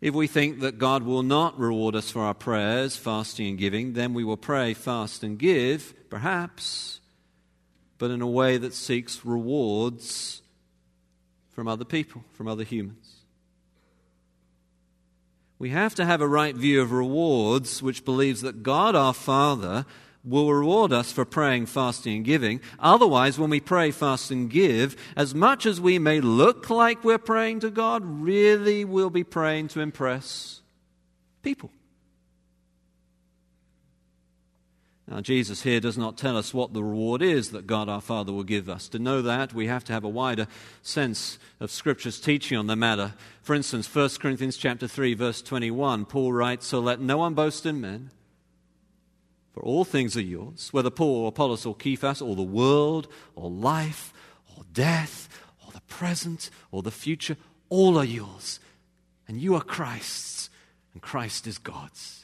If 0.00 0.14
we 0.14 0.26
think 0.26 0.60
that 0.60 0.76
God 0.76 1.02
will 1.02 1.22
not 1.22 1.58
reward 1.58 1.96
us 1.96 2.10
for 2.10 2.20
our 2.20 2.34
prayers, 2.34 2.94
fasting, 2.94 3.48
and 3.48 3.58
giving, 3.58 3.94
then 3.94 4.12
we 4.12 4.22
will 4.22 4.36
pray, 4.36 4.74
fast, 4.74 5.22
and 5.22 5.38
give, 5.38 5.94
perhaps, 6.10 7.00
but 8.04 8.10
in 8.10 8.20
a 8.20 8.26
way 8.26 8.58
that 8.58 8.74
seeks 8.74 9.24
rewards 9.24 10.42
from 11.52 11.66
other 11.66 11.86
people, 11.86 12.22
from 12.34 12.46
other 12.46 12.62
humans. 12.62 13.22
We 15.58 15.70
have 15.70 15.94
to 15.94 16.04
have 16.04 16.20
a 16.20 16.28
right 16.28 16.54
view 16.54 16.82
of 16.82 16.92
rewards 16.92 17.82
which 17.82 18.04
believes 18.04 18.42
that 18.42 18.62
God 18.62 18.94
our 18.94 19.14
Father 19.14 19.86
will 20.22 20.52
reward 20.52 20.92
us 20.92 21.12
for 21.12 21.24
praying, 21.24 21.64
fasting, 21.64 22.16
and 22.16 22.24
giving. 22.26 22.60
Otherwise, 22.78 23.38
when 23.38 23.48
we 23.48 23.58
pray, 23.58 23.90
fast, 23.90 24.30
and 24.30 24.50
give, 24.50 24.96
as 25.16 25.34
much 25.34 25.64
as 25.64 25.80
we 25.80 25.98
may 25.98 26.20
look 26.20 26.68
like 26.68 27.04
we're 27.04 27.16
praying 27.16 27.60
to 27.60 27.70
God, 27.70 28.02
really 28.04 28.84
we'll 28.84 29.08
be 29.08 29.24
praying 29.24 29.68
to 29.68 29.80
impress 29.80 30.60
people. 31.42 31.70
Now, 35.06 35.20
Jesus 35.20 35.62
here 35.62 35.80
does 35.80 35.98
not 35.98 36.16
tell 36.16 36.36
us 36.36 36.54
what 36.54 36.72
the 36.72 36.82
reward 36.82 37.20
is 37.20 37.50
that 37.50 37.66
God 37.66 37.90
our 37.90 38.00
Father 38.00 38.32
will 38.32 38.42
give 38.42 38.70
us. 38.70 38.88
To 38.88 38.98
know 38.98 39.20
that, 39.20 39.52
we 39.52 39.66
have 39.66 39.84
to 39.84 39.92
have 39.92 40.04
a 40.04 40.08
wider 40.08 40.46
sense 40.80 41.38
of 41.60 41.70
Scripture's 41.70 42.18
teaching 42.18 42.56
on 42.56 42.68
the 42.68 42.76
matter. 42.76 43.12
For 43.42 43.54
instance, 43.54 43.92
1 43.94 44.10
Corinthians 44.18 44.56
chapter 44.56 44.88
3, 44.88 45.12
verse 45.12 45.42
21, 45.42 46.06
Paul 46.06 46.32
writes, 46.32 46.66
So 46.66 46.80
let 46.80 47.00
no 47.00 47.18
one 47.18 47.34
boast 47.34 47.66
in 47.66 47.82
men 47.82 48.10
for 49.54 49.62
all 49.62 49.84
things 49.84 50.16
are 50.16 50.20
yours, 50.20 50.70
whether 50.72 50.90
Paul 50.90 51.22
or 51.22 51.28
Apollos 51.28 51.64
or 51.64 51.76
Cephas 51.80 52.20
or 52.20 52.34
the 52.34 52.42
world 52.42 53.06
or 53.36 53.48
life 53.48 54.12
or 54.56 54.64
death 54.72 55.28
or 55.64 55.70
the 55.70 55.80
present 55.82 56.50
or 56.72 56.82
the 56.82 56.90
future, 56.90 57.36
all 57.68 57.96
are 57.96 58.04
yours. 58.04 58.58
And 59.28 59.40
you 59.40 59.54
are 59.54 59.62
Christ's, 59.62 60.50
and 60.92 61.00
Christ 61.00 61.46
is 61.46 61.58
God's. 61.58 62.23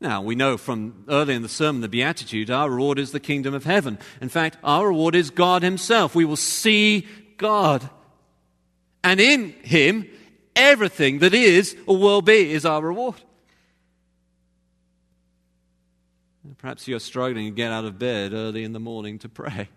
Now, 0.00 0.20
we 0.20 0.34
know 0.34 0.56
from 0.56 1.04
early 1.08 1.34
in 1.34 1.42
the 1.42 1.48
sermon, 1.48 1.80
the 1.80 1.88
Beatitude, 1.88 2.50
our 2.50 2.68
reward 2.68 2.98
is 2.98 3.12
the 3.12 3.20
kingdom 3.20 3.54
of 3.54 3.64
heaven. 3.64 3.98
In 4.20 4.28
fact, 4.28 4.58
our 4.62 4.88
reward 4.88 5.14
is 5.14 5.30
God 5.30 5.62
Himself. 5.62 6.14
We 6.14 6.24
will 6.24 6.36
see 6.36 7.06
God. 7.36 7.88
And 9.02 9.20
in 9.20 9.52
Him, 9.62 10.06
everything 10.54 11.20
that 11.20 11.32
is 11.32 11.76
or 11.86 11.96
will 11.96 12.22
be 12.22 12.52
is 12.52 12.66
our 12.66 12.82
reward. 12.82 13.16
Perhaps 16.58 16.88
you're 16.88 17.00
struggling 17.00 17.46
to 17.46 17.50
get 17.54 17.72
out 17.72 17.84
of 17.84 17.98
bed 17.98 18.32
early 18.32 18.64
in 18.64 18.72
the 18.72 18.80
morning 18.80 19.18
to 19.20 19.28
pray. 19.28 19.68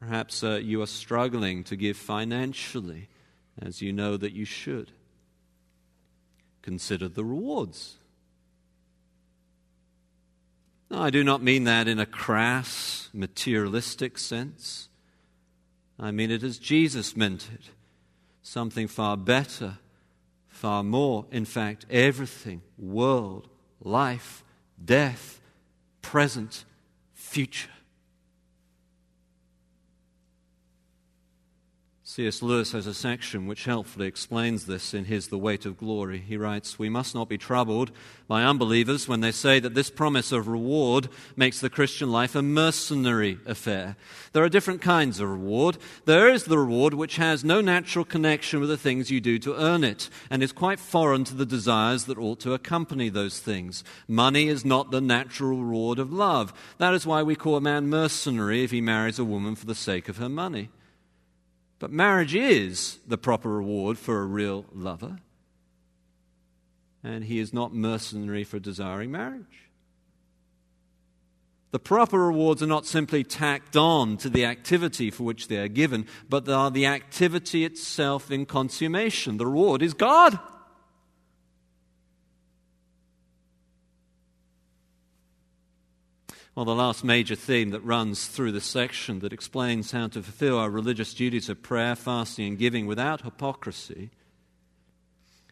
Perhaps 0.00 0.44
uh, 0.44 0.56
you 0.56 0.82
are 0.82 0.86
struggling 0.86 1.64
to 1.64 1.76
give 1.76 1.96
financially 1.96 3.08
as 3.60 3.80
you 3.80 3.92
know 3.92 4.16
that 4.16 4.32
you 4.32 4.44
should. 4.44 4.90
Consider 6.64 7.08
the 7.08 7.26
rewards. 7.26 7.96
I 10.90 11.10
do 11.10 11.22
not 11.22 11.42
mean 11.42 11.64
that 11.64 11.86
in 11.86 11.98
a 11.98 12.06
crass, 12.06 13.10
materialistic 13.12 14.16
sense. 14.16 14.88
I 15.98 16.10
mean 16.10 16.30
it 16.30 16.42
as 16.42 16.56
Jesus 16.58 17.14
meant 17.14 17.50
it 17.52 17.68
something 18.40 18.88
far 18.88 19.18
better 19.18 19.76
far 20.48 20.82
more, 20.82 21.26
in 21.30 21.44
fact, 21.44 21.84
everything 21.90 22.62
world, 22.78 23.46
life, 23.82 24.42
death, 24.82 25.38
present, 26.00 26.64
future. 27.12 27.73
C.S. 32.06 32.42
Lewis 32.42 32.72
has 32.72 32.86
a 32.86 32.92
section 32.92 33.46
which 33.46 33.64
helpfully 33.64 34.06
explains 34.06 34.66
this 34.66 34.92
in 34.92 35.06
his 35.06 35.28
The 35.28 35.38
Weight 35.38 35.64
of 35.64 35.78
Glory. 35.78 36.18
He 36.18 36.36
writes, 36.36 36.78
We 36.78 36.90
must 36.90 37.14
not 37.14 37.30
be 37.30 37.38
troubled 37.38 37.92
by 38.28 38.44
unbelievers 38.44 39.08
when 39.08 39.20
they 39.20 39.32
say 39.32 39.58
that 39.60 39.72
this 39.72 39.88
promise 39.88 40.30
of 40.30 40.46
reward 40.46 41.08
makes 41.34 41.60
the 41.60 41.70
Christian 41.70 42.12
life 42.12 42.34
a 42.34 42.42
mercenary 42.42 43.38
affair. 43.46 43.96
There 44.34 44.44
are 44.44 44.50
different 44.50 44.82
kinds 44.82 45.18
of 45.18 45.30
reward. 45.30 45.78
There 46.04 46.28
is 46.28 46.44
the 46.44 46.58
reward 46.58 46.92
which 46.92 47.16
has 47.16 47.42
no 47.42 47.62
natural 47.62 48.04
connection 48.04 48.60
with 48.60 48.68
the 48.68 48.76
things 48.76 49.10
you 49.10 49.22
do 49.22 49.38
to 49.38 49.56
earn 49.58 49.82
it 49.82 50.10
and 50.28 50.42
is 50.42 50.52
quite 50.52 50.80
foreign 50.80 51.24
to 51.24 51.34
the 51.34 51.46
desires 51.46 52.04
that 52.04 52.18
ought 52.18 52.40
to 52.40 52.52
accompany 52.52 53.08
those 53.08 53.40
things. 53.40 53.82
Money 54.06 54.48
is 54.48 54.62
not 54.62 54.90
the 54.90 55.00
natural 55.00 55.56
reward 55.56 55.98
of 55.98 56.12
love. 56.12 56.52
That 56.76 56.92
is 56.92 57.06
why 57.06 57.22
we 57.22 57.34
call 57.34 57.56
a 57.56 57.62
man 57.62 57.88
mercenary 57.88 58.62
if 58.62 58.72
he 58.72 58.82
marries 58.82 59.18
a 59.18 59.24
woman 59.24 59.54
for 59.54 59.64
the 59.64 59.74
sake 59.74 60.10
of 60.10 60.18
her 60.18 60.28
money. 60.28 60.68
But 61.78 61.90
marriage 61.90 62.34
is 62.34 62.98
the 63.06 63.18
proper 63.18 63.50
reward 63.50 63.98
for 63.98 64.20
a 64.20 64.26
real 64.26 64.64
lover. 64.72 65.18
And 67.02 67.24
he 67.24 67.38
is 67.38 67.52
not 67.52 67.74
mercenary 67.74 68.44
for 68.44 68.58
desiring 68.58 69.10
marriage. 69.10 69.64
The 71.74 71.80
proper 71.80 72.26
rewards 72.26 72.62
are 72.62 72.68
not 72.68 72.86
simply 72.86 73.24
tacked 73.24 73.76
on 73.76 74.16
to 74.18 74.30
the 74.30 74.44
activity 74.44 75.10
for 75.10 75.24
which 75.24 75.48
they 75.48 75.56
are 75.56 75.68
given, 75.68 76.06
but 76.28 76.44
they 76.44 76.52
are 76.52 76.70
the 76.70 76.86
activity 76.86 77.64
itself 77.64 78.30
in 78.30 78.46
consummation. 78.46 79.38
The 79.38 79.46
reward 79.46 79.82
is 79.82 79.92
God. 79.92 80.38
Well, 86.54 86.64
the 86.64 86.74
last 86.74 87.02
major 87.02 87.34
theme 87.34 87.70
that 87.70 87.80
runs 87.80 88.26
through 88.26 88.52
this 88.52 88.64
section 88.64 89.18
that 89.20 89.32
explains 89.32 89.90
how 89.90 90.06
to 90.08 90.22
fulfill 90.22 90.58
our 90.58 90.70
religious 90.70 91.12
duties 91.12 91.48
of 91.48 91.62
prayer, 91.62 91.96
fasting, 91.96 92.46
and 92.46 92.58
giving 92.58 92.86
without 92.86 93.22
hypocrisy 93.22 94.10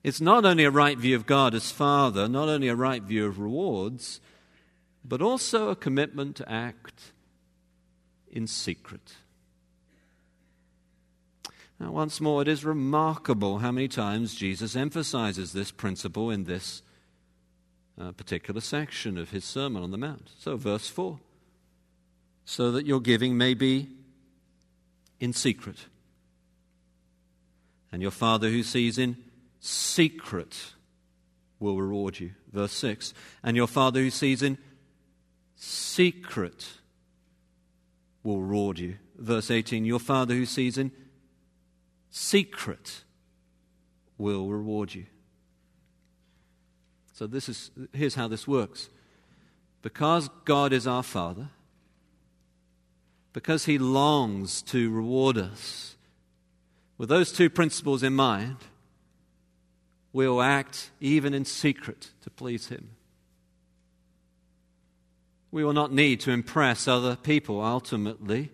it's 0.03 0.21
not 0.21 0.45
only 0.45 0.65
a 0.65 0.71
right 0.71 0.99
view 0.99 1.15
of 1.15 1.27
God 1.27 1.55
as 1.55 1.71
Father, 1.71 2.29
not 2.29 2.49
only 2.49 2.69
a 2.69 2.75
right 2.75 3.03
view 3.03 3.27
of 3.27 3.39
rewards, 3.39 4.21
but 5.05 5.23
also 5.23 5.69
a 5.69 5.77
commitment 5.77 6.37
to 6.37 6.51
act 6.51 7.13
in 8.31 8.47
secret. 8.47 9.15
Now, 11.79 11.93
once 11.93 12.21
more, 12.21 12.43
it 12.43 12.49
is 12.49 12.65
remarkable 12.65 13.59
how 13.59 13.71
many 13.71 13.89
times 13.89 14.35
Jesus 14.35 14.75
emphasizes 14.75 15.53
this 15.53 15.71
principle 15.71 16.31
in 16.31 16.45
this 16.45 16.83
uh, 18.01 18.13
particular 18.13 18.61
section 18.61 19.19
of 19.19 19.31
his 19.31 19.45
Sermon 19.45 19.83
on 19.83 19.91
the 19.91 19.99
Mount. 19.99 20.31
So, 20.39 20.57
verse 20.57 20.89
4 20.89 21.19
so 22.45 22.73
that 22.73 22.87
your 22.87 23.01
giving 23.01 23.37
may 23.37 23.55
be 23.55 23.89
in 25.21 25.33
secret. 25.33 25.87
And 27.91 28.03
your 28.03 28.11
Father 28.11 28.49
who 28.49 28.63
sees 28.63 28.99
in 28.99 29.17
secret 29.61 30.73
will 31.61 31.81
reward 31.81 32.19
you. 32.19 32.33
Verse 32.53 32.73
6 32.73 33.15
And 33.43 33.57
your 33.57 33.67
Father 33.67 34.01
who 34.01 34.11
sees 34.11 34.43
in 34.43 34.59
secret 35.57 36.69
will 38.23 38.41
reward 38.41 38.79
you. 38.79 38.97
Verse 39.17 39.51
18 39.51 39.85
Your 39.85 40.01
Father 40.01 40.35
who 40.35 40.47
sees 40.47 40.79
in 40.79 40.91
secret 42.11 43.05
will 44.19 44.49
reward 44.49 44.95
you. 44.95 45.07
So 47.23 47.29
this 47.29 47.49
is 47.49 47.71
here's 47.93 48.17
how 48.17 48.27
this 48.27 48.49
works. 48.49 48.89
Because 49.81 50.29
God 50.45 50.73
is 50.73 50.89
our 50.89 51.05
Father, 51.05 51.51
because 53.33 53.67
He 53.67 53.79
longs 53.79 54.61
to 54.63 54.91
reward 54.91 55.39
us, 55.39 55.95
with 56.99 57.09
those 57.09 57.31
two 57.31 57.49
principles 57.49 58.03
in 58.03 58.13
mind, 58.13 58.57
we 60.13 60.27
will 60.27 60.43
act 60.43 60.91
even 61.01 61.33
in 61.33 61.45
secret 61.45 62.11
to 62.23 62.31
please 62.31 62.67
Him. 62.67 62.89
We 65.53 65.63
will 65.63 65.75
not 65.75 65.93
need 65.93 66.19
to 66.23 66.33
impress 66.33 66.89
other 66.89 67.15
people 67.15 67.61
ultimately. 67.61 68.51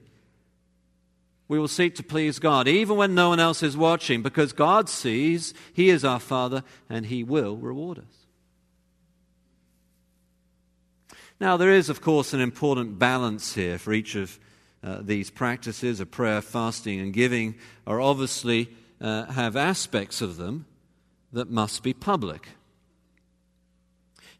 We 1.48 1.58
will 1.58 1.68
seek 1.68 1.94
to 1.94 2.02
please 2.02 2.38
God, 2.38 2.68
even 2.68 2.98
when 2.98 3.14
no 3.14 3.30
one 3.30 3.40
else 3.40 3.62
is 3.62 3.78
watching, 3.78 4.20
because 4.20 4.52
God 4.52 4.90
sees 4.90 5.54
He 5.72 5.88
is 5.88 6.04
our 6.04 6.20
Father 6.20 6.64
and 6.90 7.06
He 7.06 7.24
will 7.24 7.56
reward 7.56 8.00
us. 8.00 8.27
Now, 11.40 11.56
there 11.56 11.72
is, 11.72 11.88
of 11.88 12.00
course, 12.00 12.32
an 12.32 12.40
important 12.40 12.98
balance 12.98 13.54
here 13.54 13.78
for 13.78 13.92
each 13.92 14.16
of 14.16 14.38
uh, 14.82 14.98
these 15.02 15.30
practices 15.30 16.00
of 16.00 16.10
prayer, 16.10 16.40
fasting, 16.40 17.00
and 17.00 17.12
giving, 17.12 17.54
are 17.86 18.00
obviously 18.00 18.68
uh, 19.00 19.26
have 19.26 19.56
aspects 19.56 20.20
of 20.20 20.36
them 20.36 20.66
that 21.32 21.50
must 21.50 21.82
be 21.82 21.92
public. 21.92 22.48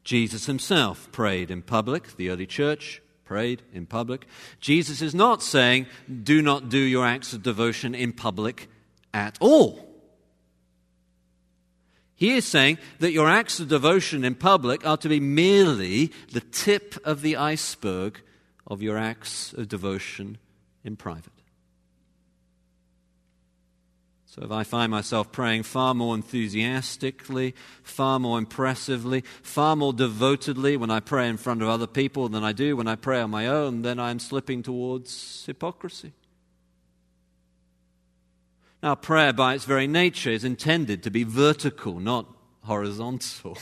Jesus 0.02 0.46
himself 0.46 1.10
prayed 1.12 1.50
in 1.50 1.62
public, 1.62 2.16
the 2.16 2.30
early 2.30 2.46
church 2.46 3.02
prayed 3.24 3.62
in 3.72 3.84
public. 3.84 4.26
Jesus 4.58 5.02
is 5.02 5.14
not 5.14 5.42
saying, 5.42 5.86
do 6.22 6.40
not 6.40 6.68
do 6.68 6.78
your 6.78 7.06
acts 7.06 7.32
of 7.32 7.42
devotion 7.42 7.94
in 7.94 8.12
public 8.12 8.68
at 9.12 9.36
all. 9.38 9.87
He 12.18 12.32
is 12.34 12.44
saying 12.44 12.78
that 12.98 13.12
your 13.12 13.28
acts 13.28 13.60
of 13.60 13.68
devotion 13.68 14.24
in 14.24 14.34
public 14.34 14.84
are 14.84 14.96
to 14.96 15.08
be 15.08 15.20
merely 15.20 16.10
the 16.32 16.40
tip 16.40 16.96
of 17.04 17.22
the 17.22 17.36
iceberg 17.36 18.20
of 18.66 18.82
your 18.82 18.98
acts 18.98 19.52
of 19.52 19.68
devotion 19.68 20.38
in 20.82 20.96
private. 20.96 21.32
So 24.26 24.42
if 24.42 24.50
I 24.50 24.64
find 24.64 24.90
myself 24.90 25.30
praying 25.30 25.62
far 25.62 25.94
more 25.94 26.16
enthusiastically, 26.16 27.54
far 27.84 28.18
more 28.18 28.36
impressively, 28.36 29.22
far 29.42 29.76
more 29.76 29.92
devotedly 29.92 30.76
when 30.76 30.90
I 30.90 30.98
pray 30.98 31.28
in 31.28 31.36
front 31.36 31.62
of 31.62 31.68
other 31.68 31.86
people 31.86 32.28
than 32.28 32.42
I 32.42 32.52
do 32.52 32.76
when 32.76 32.88
I 32.88 32.96
pray 32.96 33.20
on 33.20 33.30
my 33.30 33.46
own, 33.46 33.82
then 33.82 34.00
I'm 34.00 34.18
slipping 34.18 34.64
towards 34.64 35.44
hypocrisy. 35.46 36.14
Now, 38.82 38.94
prayer 38.94 39.32
by 39.32 39.54
its 39.54 39.64
very 39.64 39.86
nature 39.86 40.30
is 40.30 40.44
intended 40.44 41.02
to 41.02 41.10
be 41.10 41.24
vertical, 41.24 41.98
not 41.98 42.26
horizontal. 42.62 43.58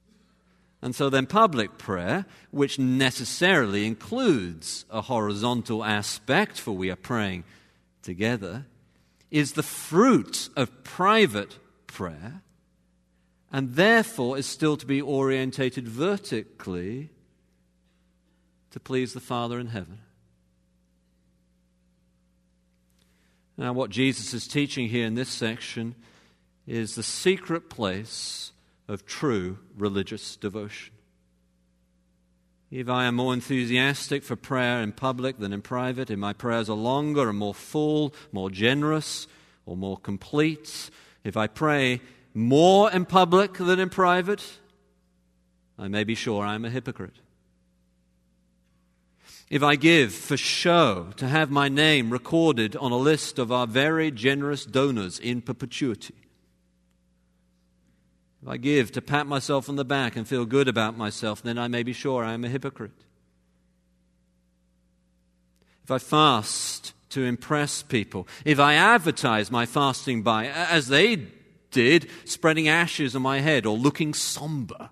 and 0.82 0.94
so 0.94 1.10
then, 1.10 1.26
public 1.26 1.76
prayer, 1.76 2.24
which 2.50 2.78
necessarily 2.78 3.86
includes 3.86 4.86
a 4.88 5.02
horizontal 5.02 5.84
aspect, 5.84 6.58
for 6.58 6.72
we 6.72 6.90
are 6.90 6.96
praying 6.96 7.44
together, 8.02 8.66
is 9.30 9.52
the 9.52 9.62
fruit 9.62 10.48
of 10.56 10.84
private 10.84 11.58
prayer 11.86 12.42
and 13.52 13.74
therefore 13.74 14.38
is 14.38 14.46
still 14.46 14.76
to 14.76 14.86
be 14.86 15.02
orientated 15.02 15.86
vertically 15.86 17.10
to 18.70 18.78
please 18.78 19.12
the 19.12 19.20
Father 19.20 19.58
in 19.58 19.68
heaven. 19.68 19.98
Now, 23.60 23.74
what 23.74 23.90
Jesus 23.90 24.32
is 24.32 24.48
teaching 24.48 24.88
here 24.88 25.04
in 25.04 25.16
this 25.16 25.28
section 25.28 25.94
is 26.66 26.94
the 26.94 27.02
secret 27.02 27.68
place 27.68 28.52
of 28.88 29.04
true 29.04 29.58
religious 29.76 30.34
devotion. 30.36 30.94
If 32.70 32.88
I 32.88 33.04
am 33.04 33.16
more 33.16 33.34
enthusiastic 33.34 34.22
for 34.22 34.34
prayer 34.34 34.80
in 34.80 34.92
public 34.92 35.38
than 35.38 35.52
in 35.52 35.60
private, 35.60 36.10
if 36.10 36.18
my 36.18 36.32
prayers 36.32 36.70
are 36.70 36.76
longer 36.76 37.28
and 37.28 37.36
more 37.36 37.52
full, 37.52 38.14
more 38.32 38.48
generous, 38.48 39.26
or 39.66 39.76
more 39.76 39.98
complete, 39.98 40.88
if 41.22 41.36
I 41.36 41.46
pray 41.46 42.00
more 42.32 42.90
in 42.90 43.04
public 43.04 43.52
than 43.58 43.78
in 43.78 43.90
private, 43.90 44.58
I 45.78 45.88
may 45.88 46.04
be 46.04 46.14
sure 46.14 46.46
I'm 46.46 46.64
a 46.64 46.70
hypocrite. 46.70 47.16
If 49.50 49.64
I 49.64 49.74
give 49.74 50.14
for 50.14 50.36
show 50.36 51.08
to 51.16 51.26
have 51.26 51.50
my 51.50 51.68
name 51.68 52.10
recorded 52.10 52.76
on 52.76 52.92
a 52.92 52.96
list 52.96 53.36
of 53.36 53.50
our 53.50 53.66
very 53.66 54.12
generous 54.12 54.64
donors 54.64 55.18
in 55.18 55.42
perpetuity, 55.42 56.14
if 58.42 58.48
I 58.48 58.56
give 58.56 58.92
to 58.92 59.02
pat 59.02 59.26
myself 59.26 59.68
on 59.68 59.74
the 59.74 59.84
back 59.84 60.14
and 60.14 60.26
feel 60.26 60.46
good 60.46 60.68
about 60.68 60.96
myself, 60.96 61.42
then 61.42 61.58
I 61.58 61.66
may 61.66 61.82
be 61.82 61.92
sure 61.92 62.24
I 62.24 62.32
am 62.32 62.44
a 62.44 62.48
hypocrite. 62.48 62.92
If 65.82 65.90
I 65.90 65.98
fast 65.98 66.94
to 67.10 67.24
impress 67.24 67.82
people, 67.82 68.28
if 68.44 68.60
I 68.60 68.74
advertise 68.74 69.50
my 69.50 69.66
fasting 69.66 70.22
by, 70.22 70.46
as 70.46 70.86
they 70.86 71.26
did, 71.72 72.08
spreading 72.24 72.68
ashes 72.68 73.16
on 73.16 73.22
my 73.22 73.40
head 73.40 73.66
or 73.66 73.76
looking 73.76 74.14
somber, 74.14 74.90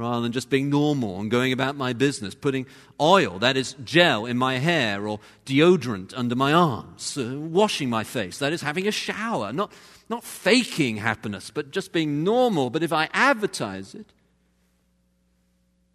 rather 0.00 0.22
than 0.22 0.32
just 0.32 0.50
being 0.50 0.70
normal 0.70 1.20
and 1.20 1.30
going 1.30 1.52
about 1.52 1.76
my 1.76 1.92
business, 1.92 2.34
putting 2.34 2.66
oil, 3.00 3.38
that 3.38 3.56
is 3.56 3.74
gel, 3.84 4.26
in 4.26 4.36
my 4.36 4.58
hair 4.58 5.06
or 5.06 5.20
deodorant 5.46 6.12
under 6.16 6.34
my 6.34 6.52
arms, 6.52 7.16
uh, 7.16 7.36
washing 7.38 7.88
my 7.90 8.02
face, 8.02 8.38
that 8.38 8.52
is 8.52 8.62
having 8.62 8.88
a 8.88 8.92
shower, 8.92 9.52
not 9.52 9.72
not 10.08 10.24
faking 10.24 10.96
happiness, 10.96 11.50
but 11.50 11.70
just 11.70 11.92
being 11.92 12.24
normal. 12.24 12.68
But 12.68 12.82
if 12.82 12.92
I 12.92 13.08
advertise 13.12 13.94
it, 13.94 14.12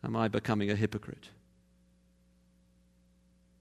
am 0.03 0.15
I 0.15 0.29
becoming 0.29 0.71
a 0.71 0.75
hypocrite? 0.75 1.29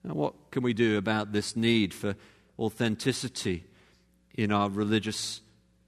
Now, 0.05 0.13
what 0.13 0.51
can 0.51 0.63
we 0.63 0.73
do 0.73 0.97
about 0.97 1.33
this 1.33 1.57
need 1.57 1.93
for 1.93 2.15
authenticity 2.57 3.65
in 4.35 4.51
our 4.51 4.69
religious 4.69 5.41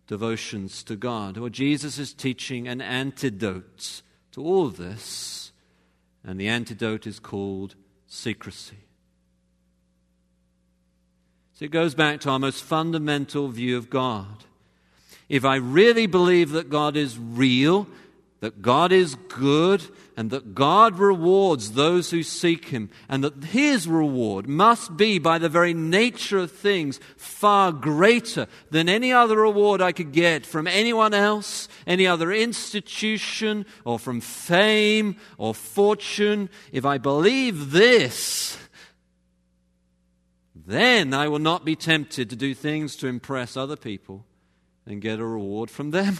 devotions 0.07 0.83
to 0.83 0.95
God? 0.95 1.37
Well, 1.37 1.49
Jesus 1.49 1.97
is 1.97 2.13
teaching 2.13 2.67
an 2.67 2.81
antidote 2.81 4.01
to 4.37 4.43
all 4.43 4.69
this, 4.69 5.51
and 6.23 6.39
the 6.39 6.47
antidote 6.47 7.07
is 7.07 7.19
called 7.19 7.73
secrecy. 8.05 8.77
So 11.53 11.65
it 11.65 11.71
goes 11.71 11.95
back 11.95 12.19
to 12.19 12.29
our 12.29 12.37
most 12.37 12.63
fundamental 12.63 13.47
view 13.47 13.77
of 13.77 13.89
God 13.89 14.45
if 15.27 15.43
I 15.43 15.55
really 15.55 16.05
believe 16.05 16.51
that 16.51 16.69
God 16.69 16.95
is 16.95 17.17
real, 17.17 17.87
that 18.39 18.61
God 18.61 18.91
is 18.91 19.15
good, 19.15 19.81
and 20.17 20.31
that 20.31 20.55
God 20.55 20.97
rewards 20.97 21.73
those 21.73 22.09
who 22.09 22.23
seek 22.23 22.69
Him, 22.69 22.89
and 23.07 23.23
that 23.23 23.43
His 23.43 23.87
reward 23.87 24.47
must 24.49 24.97
be, 24.97 25.19
by 25.19 25.37
the 25.37 25.47
very 25.47 25.75
nature 25.75 26.39
of 26.39 26.51
things, 26.51 26.99
far 27.15 27.71
greater 27.71 28.47
than 28.71 28.89
any 28.89 29.13
other 29.13 29.37
reward 29.37 29.79
I 29.79 29.91
could 29.91 30.11
get 30.11 30.43
from 30.43 30.65
anyone 30.65 31.13
else, 31.13 31.69
any 31.85 32.07
other 32.07 32.31
institution, 32.31 33.67
or 33.85 33.99
from 33.99 34.19
fame 34.19 35.17
or 35.37 35.53
fortune. 35.53 36.49
If 36.71 36.83
I 36.83 36.97
believe 36.97 37.69
this, 37.69 38.57
then 40.55 41.13
I 41.13 41.27
will 41.27 41.37
not 41.37 41.63
be 41.63 41.75
tempted 41.75 42.31
to 42.31 42.35
do 42.35 42.55
things 42.55 42.95
to 42.97 43.07
impress 43.07 43.55
other 43.55 43.75
people 43.75 44.25
and 44.87 44.99
get 44.99 45.19
a 45.19 45.25
reward 45.25 45.69
from 45.69 45.91
them. 45.91 46.17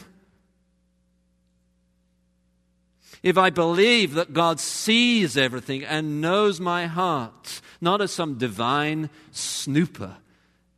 If 3.24 3.38
I 3.38 3.50
believe 3.50 4.14
that 4.14 4.34
God 4.34 4.60
sees 4.60 5.38
everything 5.38 5.84
and 5.84 6.22
knows 6.22 6.60
my 6.60 6.86
heart, 6.86 7.62
not 7.82 8.02
as 8.02 8.12
some 8.12 8.38
divine 8.38 9.10
snooper, 9.32 10.18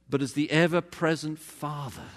but 0.09 0.21
as 0.21 0.33
the 0.33 0.49
ever 0.51 0.81
present 0.81 1.39
Father, 1.39 2.09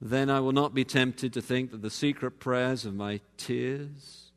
then 0.00 0.30
I 0.30 0.40
will 0.40 0.52
not 0.52 0.74
be 0.74 0.84
tempted 0.84 1.32
to 1.34 1.42
think 1.42 1.70
that 1.70 1.82
the 1.82 1.90
secret 1.90 2.40
prayers 2.40 2.86
of 2.86 2.94
my 2.94 3.20
tears 3.36 4.30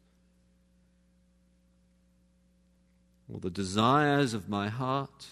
or 3.32 3.40
the 3.40 3.50
desires 3.50 4.34
of 4.34 4.50
my 4.50 4.68
heart 4.68 5.28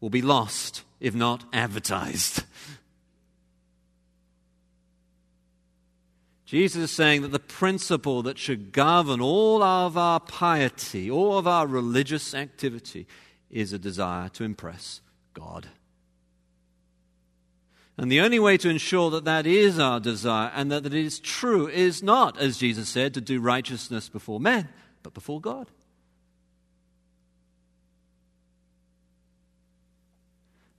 will 0.00 0.10
be 0.10 0.22
lost 0.22 0.82
if 1.00 1.14
not 1.14 1.44
advertised. 1.52 2.44
Jesus 6.48 6.84
is 6.84 6.90
saying 6.90 7.20
that 7.20 7.30
the 7.30 7.38
principle 7.38 8.22
that 8.22 8.38
should 8.38 8.72
govern 8.72 9.20
all 9.20 9.62
of 9.62 9.98
our 9.98 10.18
piety, 10.18 11.10
all 11.10 11.36
of 11.36 11.46
our 11.46 11.66
religious 11.66 12.32
activity, 12.32 13.06
is 13.50 13.74
a 13.74 13.78
desire 13.78 14.30
to 14.30 14.44
impress 14.44 15.02
God. 15.34 15.68
And 17.98 18.10
the 18.10 18.22
only 18.22 18.38
way 18.38 18.56
to 18.56 18.70
ensure 18.70 19.10
that 19.10 19.26
that 19.26 19.46
is 19.46 19.78
our 19.78 20.00
desire 20.00 20.50
and 20.54 20.72
that 20.72 20.86
it 20.86 20.94
is 20.94 21.20
true 21.20 21.68
is 21.68 22.02
not, 22.02 22.38
as 22.38 22.56
Jesus 22.56 22.88
said, 22.88 23.12
to 23.12 23.20
do 23.20 23.42
righteousness 23.42 24.08
before 24.08 24.40
men, 24.40 24.70
but 25.02 25.12
before 25.12 25.42
God. 25.42 25.70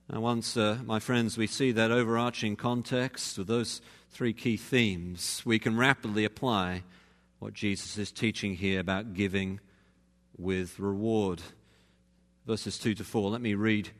And 0.08 0.20
once, 0.20 0.56
uh, 0.56 0.78
my 0.84 0.98
friends, 0.98 1.38
we 1.38 1.46
see 1.46 1.70
that 1.70 1.92
overarching 1.92 2.56
context 2.56 3.38
with 3.38 3.46
those 3.46 3.80
three 4.10 4.32
key 4.32 4.56
themes, 4.56 5.42
we 5.44 5.58
can 5.58 5.76
rapidly 5.76 6.24
apply 6.24 6.82
what 7.38 7.54
Jesus 7.54 7.96
is 7.96 8.12
teaching 8.12 8.54
here 8.54 8.80
about 8.80 9.14
giving 9.14 9.60
with 10.36 10.78
reward. 10.78 11.40
Verses 12.46 12.78
2 12.78 12.94
to 12.94 13.04
4. 13.04 13.30
Let 13.30 13.40
me 13.40 13.54
read 13.54 13.90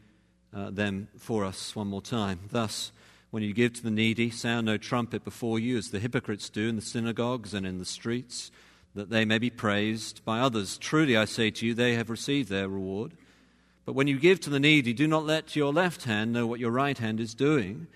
uh, 0.55 0.71
them 0.71 1.09
for 1.17 1.45
us 1.45 1.75
one 1.77 1.87
more 1.87 2.03
time. 2.03 2.41
Thus, 2.51 2.93
when 3.31 3.43
you 3.43 3.53
give 3.53 3.73
to 3.75 3.83
the 3.83 3.91
needy, 3.91 4.31
sound 4.31 4.67
no 4.67 4.77
trumpet 4.77 5.25
before 5.25 5.59
you, 5.59 5.79
as 5.79 5.91
the 5.91 6.01
hypocrites 6.01 6.51
do 6.51 6.69
in 6.69 6.77
the 6.77 6.83
synagogues 6.83 7.55
and 7.55 7.65
in 7.65 7.79
the 7.79 7.85
streets, 7.85 8.51
that 8.95 9.11
they 9.11 9.25
may 9.25 9.39
be 9.39 9.51
praised 9.51 10.25
by 10.25 10.41
others. 10.41 10.77
Truly, 10.77 11.17
I 11.17 11.25
say 11.25 11.51
to 11.53 11.67
you, 11.67 11.75
they 11.75 11.95
have 11.95 12.11
received 12.11 12.49
their 12.49 12.69
reward. 12.69 13.13
But 13.87 13.95
when 13.95 14.09
you 14.09 14.19
give 14.19 14.41
to 14.41 14.51
the 14.51 14.61
needy, 14.61 14.93
do 14.93 15.07
not 15.07 15.25
let 15.25 15.55
your 15.55 15.73
left 15.73 16.05
hand 16.05 16.33
know 16.33 16.47
what 16.47 16.61
your 16.61 16.73
right 16.73 16.99
hand 16.99 17.21
is 17.21 17.35
doing, 17.35 17.87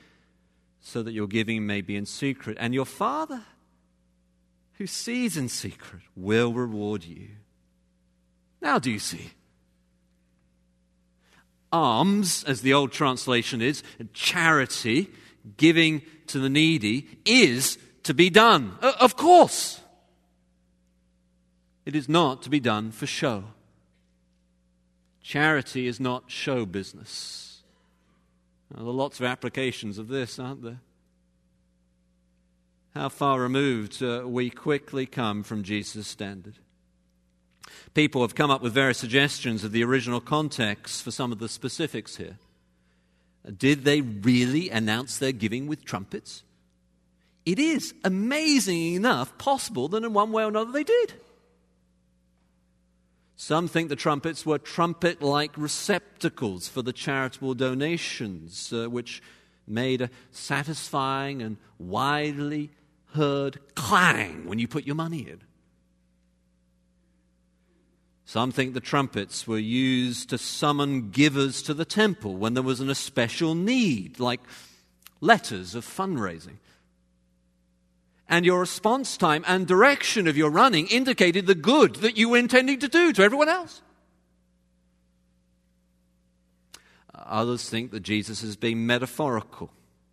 so 0.86 1.02
that 1.02 1.12
your 1.12 1.26
giving 1.26 1.66
may 1.66 1.80
be 1.80 1.96
in 1.96 2.04
secret. 2.04 2.58
And 2.60 2.74
your 2.74 2.84
Father, 2.84 3.42
who 4.74 4.86
sees 4.86 5.34
in 5.38 5.48
secret, 5.48 6.02
will 6.14 6.52
reward 6.52 7.04
you. 7.04 7.28
Now, 8.60 8.78
do 8.78 8.90
you 8.90 8.98
see? 8.98 9.30
Alms, 11.72 12.44
as 12.44 12.60
the 12.60 12.74
old 12.74 12.92
translation 12.92 13.62
is, 13.62 13.82
charity, 14.12 15.10
giving 15.56 16.02
to 16.26 16.38
the 16.38 16.50
needy, 16.50 17.08
is 17.24 17.78
to 18.02 18.12
be 18.12 18.28
done. 18.28 18.76
Of 18.82 19.16
course. 19.16 19.80
It 21.86 21.96
is 21.96 22.10
not 22.10 22.42
to 22.42 22.50
be 22.50 22.60
done 22.60 22.92
for 22.92 23.06
show. 23.06 23.44
Charity 25.22 25.86
is 25.86 25.98
not 25.98 26.24
show 26.26 26.66
business. 26.66 27.43
Now, 28.74 28.82
there 28.82 28.90
are 28.90 28.94
lots 28.94 29.20
of 29.20 29.26
applications 29.26 29.98
of 29.98 30.08
this, 30.08 30.38
aren't 30.38 30.62
there? 30.62 30.80
How 32.94 33.08
far 33.08 33.40
removed 33.40 34.02
uh, 34.02 34.22
we 34.26 34.50
quickly 34.50 35.06
come 35.06 35.42
from 35.42 35.62
Jesus' 35.62 36.06
standard. 36.06 36.54
People 37.94 38.22
have 38.22 38.34
come 38.34 38.50
up 38.50 38.62
with 38.62 38.72
various 38.72 38.98
suggestions 38.98 39.64
of 39.64 39.72
the 39.72 39.84
original 39.84 40.20
context 40.20 41.02
for 41.02 41.10
some 41.10 41.32
of 41.32 41.38
the 41.38 41.48
specifics 41.48 42.16
here. 42.16 42.38
Did 43.56 43.84
they 43.84 44.00
really 44.00 44.70
announce 44.70 45.18
their 45.18 45.32
giving 45.32 45.66
with 45.66 45.84
trumpets? 45.84 46.42
It 47.44 47.58
is 47.58 47.94
amazing 48.04 48.94
enough 48.94 49.36
possible 49.38 49.88
that 49.88 50.02
in 50.02 50.12
one 50.12 50.32
way 50.32 50.44
or 50.44 50.48
another 50.48 50.72
they 50.72 50.84
did. 50.84 51.14
Some 53.36 53.66
think 53.66 53.88
the 53.88 53.96
trumpets 53.96 54.46
were 54.46 54.58
trumpet 54.58 55.20
like 55.20 55.56
receptacles 55.56 56.68
for 56.68 56.82
the 56.82 56.92
charitable 56.92 57.54
donations, 57.54 58.72
uh, 58.72 58.88
which 58.88 59.22
made 59.66 60.02
a 60.02 60.10
satisfying 60.30 61.42
and 61.42 61.56
widely 61.78 62.70
heard 63.14 63.58
clang 63.74 64.46
when 64.46 64.58
you 64.58 64.68
put 64.68 64.84
your 64.84 64.94
money 64.94 65.20
in. 65.28 65.40
Some 68.24 68.52
think 68.52 68.74
the 68.74 68.80
trumpets 68.80 69.46
were 69.46 69.58
used 69.58 70.30
to 70.30 70.38
summon 70.38 71.10
givers 71.10 71.62
to 71.62 71.74
the 71.74 71.84
temple 71.84 72.36
when 72.36 72.54
there 72.54 72.62
was 72.62 72.80
an 72.80 72.90
especial 72.90 73.54
need, 73.54 74.18
like 74.18 74.40
letters 75.20 75.74
of 75.74 75.84
fundraising. 75.84 76.58
And 78.28 78.46
your 78.46 78.60
response 78.60 79.16
time 79.16 79.44
and 79.46 79.66
direction 79.66 80.26
of 80.26 80.36
your 80.36 80.50
running 80.50 80.86
indicated 80.86 81.46
the 81.46 81.54
good 81.54 81.96
that 81.96 82.16
you 82.16 82.30
were 82.30 82.38
intending 82.38 82.78
to 82.80 82.88
do 82.88 83.12
to 83.12 83.22
everyone 83.22 83.48
else. 83.48 83.82
Others 87.14 87.68
think 87.68 87.90
that 87.90 88.00
Jesus 88.00 88.42
is 88.42 88.56
being 88.56 88.86
metaphorical. 88.86 89.70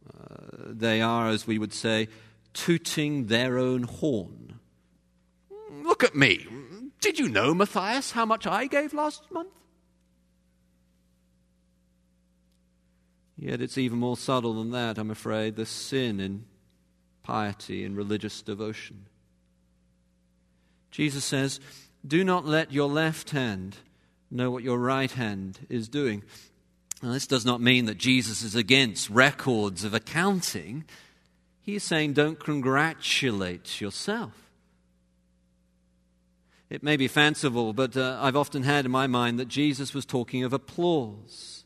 Uh, 0.07 0.27
they 0.65 1.01
are, 1.01 1.29
as 1.29 1.47
we 1.47 1.57
would 1.57 1.73
say, 1.73 2.07
tooting 2.53 3.27
their 3.27 3.57
own 3.57 3.83
horn. 3.83 4.59
Look 5.83 6.03
at 6.03 6.15
me. 6.15 6.45
Did 6.99 7.17
you 7.17 7.29
know, 7.29 7.53
Matthias, 7.53 8.11
how 8.11 8.25
much 8.25 8.45
I 8.45 8.67
gave 8.67 8.93
last 8.93 9.23
month? 9.31 9.49
Yet 13.37 13.59
it's 13.59 13.77
even 13.77 13.97
more 13.97 14.17
subtle 14.17 14.53
than 14.53 14.69
that, 14.71 14.99
I'm 14.99 15.09
afraid, 15.09 15.55
the 15.55 15.65
sin 15.65 16.19
in 16.19 16.45
piety 17.31 17.85
and 17.85 17.95
religious 17.95 18.41
devotion. 18.41 19.05
Jesus 20.91 21.23
says, 21.23 21.61
Do 22.05 22.25
not 22.25 22.45
let 22.45 22.73
your 22.73 22.89
left 22.89 23.29
hand 23.29 23.77
know 24.29 24.51
what 24.51 24.63
your 24.63 24.77
right 24.77 25.11
hand 25.11 25.65
is 25.69 25.87
doing. 25.87 26.23
Now, 27.01 27.13
this 27.13 27.27
does 27.27 27.45
not 27.45 27.61
mean 27.61 27.85
that 27.85 27.97
Jesus 27.97 28.41
is 28.41 28.53
against 28.53 29.09
records 29.09 29.85
of 29.85 29.93
accounting. 29.93 30.83
He 31.61 31.75
is 31.75 31.85
saying, 31.85 32.13
Don't 32.13 32.37
congratulate 32.37 33.79
yourself. 33.79 34.33
It 36.69 36.83
may 36.83 36.97
be 36.97 37.07
fanciful, 37.07 37.71
but 37.71 37.95
uh, 37.95 38.19
I've 38.21 38.35
often 38.35 38.63
had 38.63 38.83
in 38.83 38.91
my 38.91 39.07
mind 39.07 39.39
that 39.39 39.47
Jesus 39.47 39.93
was 39.93 40.05
talking 40.05 40.43
of 40.43 40.51
applause. 40.51 41.63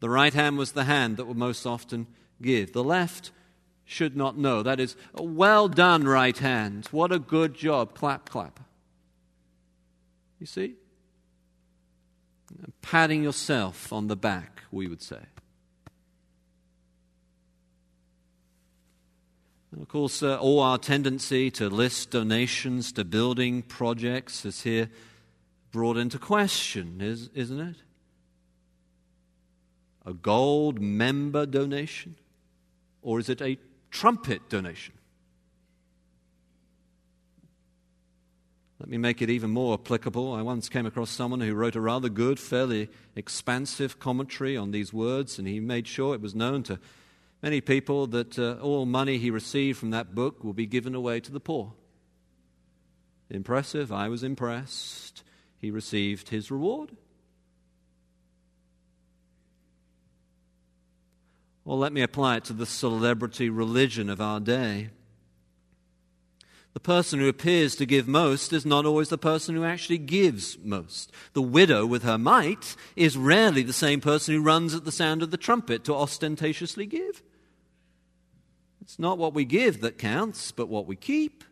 The 0.00 0.08
right 0.08 0.32
hand 0.32 0.56
was 0.56 0.72
the 0.72 0.84
hand 0.84 1.18
that 1.18 1.26
would 1.26 1.36
most 1.36 1.66
often 1.66 2.06
give. 2.40 2.72
The 2.72 2.82
left 2.82 3.30
should 3.90 4.16
not 4.16 4.38
know. 4.38 4.62
That 4.62 4.78
is, 4.78 4.94
well 5.14 5.66
done, 5.66 6.04
right 6.04 6.38
hand. 6.38 6.86
What 6.92 7.10
a 7.10 7.18
good 7.18 7.54
job. 7.54 7.92
Clap, 7.92 8.28
clap. 8.28 8.60
You 10.38 10.46
see? 10.46 10.74
Patting 12.82 13.24
yourself 13.24 13.92
on 13.92 14.06
the 14.06 14.14
back, 14.14 14.62
we 14.70 14.86
would 14.86 15.02
say. 15.02 15.18
And 19.72 19.82
of 19.82 19.88
course, 19.88 20.22
uh, 20.22 20.38
all 20.38 20.60
our 20.60 20.78
tendency 20.78 21.50
to 21.52 21.68
list 21.68 22.12
donations 22.12 22.92
to 22.92 23.04
building 23.04 23.62
projects 23.62 24.44
is 24.44 24.62
here 24.62 24.88
brought 25.72 25.96
into 25.96 26.18
question, 26.18 27.00
is, 27.00 27.28
isn't 27.34 27.60
it? 27.60 27.76
A 30.06 30.12
gold 30.12 30.80
member 30.80 31.44
donation? 31.44 32.14
Or 33.02 33.18
is 33.18 33.28
it 33.28 33.40
a 33.40 33.58
trumpet 33.90 34.48
donation? 34.48 34.94
Let 38.80 38.88
me 38.88 38.96
make 38.96 39.20
it 39.20 39.28
even 39.28 39.50
more 39.50 39.74
applicable. 39.74 40.32
I 40.32 40.40
once 40.40 40.70
came 40.70 40.86
across 40.86 41.10
someone 41.10 41.40
who 41.40 41.54
wrote 41.54 41.76
a 41.76 41.80
rather 41.82 42.08
good, 42.08 42.40
fairly 42.40 42.88
expansive 43.14 43.98
commentary 43.98 44.56
on 44.56 44.70
these 44.70 44.90
words, 44.90 45.38
and 45.38 45.46
he 45.46 45.60
made 45.60 45.86
sure 45.86 46.14
it 46.14 46.22
was 46.22 46.34
known 46.34 46.62
to 46.62 46.78
many 47.42 47.60
people 47.60 48.06
that 48.06 48.38
uh, 48.38 48.56
all 48.62 48.86
money 48.86 49.18
he 49.18 49.30
received 49.30 49.78
from 49.78 49.90
that 49.90 50.14
book 50.14 50.42
will 50.42 50.54
be 50.54 50.64
given 50.64 50.94
away 50.94 51.20
to 51.20 51.30
the 51.30 51.40
poor. 51.40 51.74
Impressive. 53.28 53.92
I 53.92 54.08
was 54.08 54.22
impressed. 54.22 55.24
He 55.58 55.70
received 55.70 56.30
his 56.30 56.50
reward. 56.50 56.96
Well, 61.70 61.78
let 61.78 61.92
me 61.92 62.02
apply 62.02 62.38
it 62.38 62.44
to 62.46 62.52
the 62.52 62.66
celebrity 62.66 63.48
religion 63.48 64.10
of 64.10 64.20
our 64.20 64.40
day. 64.40 64.90
The 66.72 66.80
person 66.80 67.20
who 67.20 67.28
appears 67.28 67.76
to 67.76 67.86
give 67.86 68.08
most 68.08 68.52
is 68.52 68.66
not 68.66 68.86
always 68.86 69.08
the 69.08 69.16
person 69.16 69.54
who 69.54 69.62
actually 69.62 69.98
gives 69.98 70.58
most. 70.64 71.12
The 71.32 71.40
widow 71.40 71.86
with 71.86 72.02
her 72.02 72.18
mite 72.18 72.74
is 72.96 73.16
rarely 73.16 73.62
the 73.62 73.72
same 73.72 74.00
person 74.00 74.34
who 74.34 74.42
runs 74.42 74.74
at 74.74 74.84
the 74.84 74.90
sound 74.90 75.22
of 75.22 75.30
the 75.30 75.36
trumpet 75.36 75.84
to 75.84 75.94
ostentatiously 75.94 76.86
give. 76.86 77.22
It's 78.80 78.98
not 78.98 79.16
what 79.16 79.32
we 79.32 79.44
give 79.44 79.80
that 79.82 79.96
counts, 79.96 80.50
but 80.50 80.68
what 80.68 80.86
we 80.86 80.96
keep. 80.96 81.44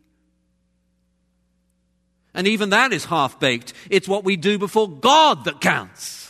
And 2.35 2.49
even 2.49 2.71
that 2.71 2.93
is 2.93 3.05
half 3.05 3.39
baked. 3.39 3.73
It's 3.89 4.09
what 4.09 4.25
we 4.25 4.37
do 4.37 4.59
before 4.59 4.91
God 4.91 5.45
that 5.45 5.61
counts. 5.61 6.28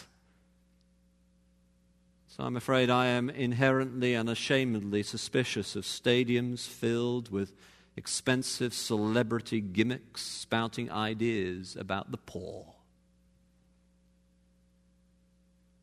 I'm 2.39 2.57
afraid 2.57 2.89
I 2.89 3.07
am 3.07 3.31
inherently 3.31 4.15
and 4.15 4.29
ashamedly 4.29 5.03
suspicious 5.03 5.75
of 5.75 5.85
stadiums 5.85 6.69
filled 6.69 7.33
with 7.33 7.53
expensive 7.97 8.73
celebrity 8.73 9.61
gimmicks 9.61 10.23
spouting 10.23 10.91
ideas 10.91 11.77
about 11.79 12.13
the 12.13 12.17
poor. 12.17 12.75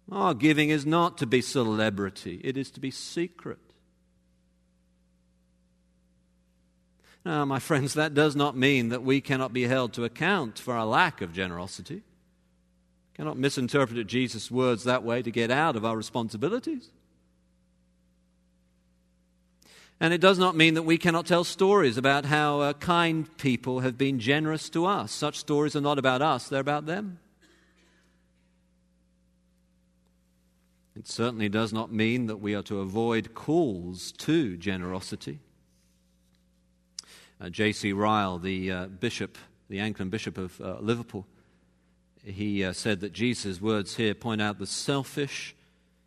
Our 0.10 0.34
giving 0.34 0.70
is 0.70 0.86
not 0.86 1.18
to 1.18 1.26
be 1.26 1.42
celebrity, 1.42 2.40
it 2.44 2.56
is 2.56 2.72
to 2.72 2.80
be 2.80 2.92
secret. 2.92 3.60
Now, 7.26 7.44
my 7.44 7.60
friends, 7.60 7.96
that 7.96 8.14
does 8.14 8.36
not 8.36 8.56
mean 8.56 8.90
that 8.90 9.04
we 9.04 9.20
cannot 9.20 9.52
be 9.52 9.64
held 9.64 9.94
to 9.94 10.04
account 10.04 10.60
for 10.60 10.76
our 10.76 10.86
lack 10.86 11.22
of 11.22 11.34
generosity. 11.34 12.04
Cannot 13.16 13.38
misinterpret 13.38 14.08
Jesus' 14.08 14.52
words 14.52 14.84
that 14.84 15.04
way 15.04 15.22
to 15.22 15.32
get 15.32 15.50
out 15.50 15.76
of 15.76 15.86
our 15.86 15.96
responsibilities. 15.96 16.90
And 20.02 20.14
it 20.14 20.20
does 20.20 20.38
not 20.38 20.58
mean 20.58 20.74
that 20.74 20.84
we 20.84 20.98
cannot 20.98 21.26
tell 21.26 21.46
stories 21.46 21.98
about 21.98 22.26
how 22.26 22.60
uh, 22.60 22.74
kind 22.74 23.26
people 23.38 23.80
have 23.80 23.98
been 23.98 24.20
generous 24.20 24.70
to 24.72 24.86
us. 24.86 25.14
Such 25.14 25.40
stories 25.40 25.76
are 25.76 25.82
not 25.82 25.98
about 25.98 26.22
us, 26.22 26.50
they're 26.50 26.60
about 26.60 26.86
them. 26.86 27.20
It 30.98 31.08
certainly 31.08 31.50
does 31.50 31.72
not 31.72 31.92
mean 31.92 32.28
that 32.28 32.38
we 32.38 32.56
are 32.56 32.64
to 32.64 32.80
avoid 32.80 33.34
calls 33.34 34.12
to 34.14 34.58
generosity. 34.58 35.40
Uh, 37.40 37.50
J.C. 37.50 37.92
Ryle, 37.94 38.40
the 38.40 38.72
uh, 38.72 38.88
bishop, 38.88 39.38
the 39.70 39.80
Anglican 39.80 40.10
bishop 40.10 40.38
of 40.38 40.60
uh, 40.62 40.78
Liverpool, 40.80 41.26
he 42.26 42.64
uh, 42.64 42.74
said 42.74 43.02
that 43.02 43.14
Jesus' 43.14 43.62
words 43.62 43.96
here 43.96 44.14
point 44.14 44.42
out 44.42 44.60
the 44.60 44.66
selfish 44.66 45.56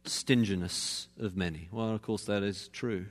stinginess 0.04 1.08
of 1.18 1.36
many. 1.36 1.68
Well, 1.70 1.94
of 1.94 2.02
course, 2.02 2.24
that 2.24 2.42
is 2.42 2.68
true. 2.68 3.06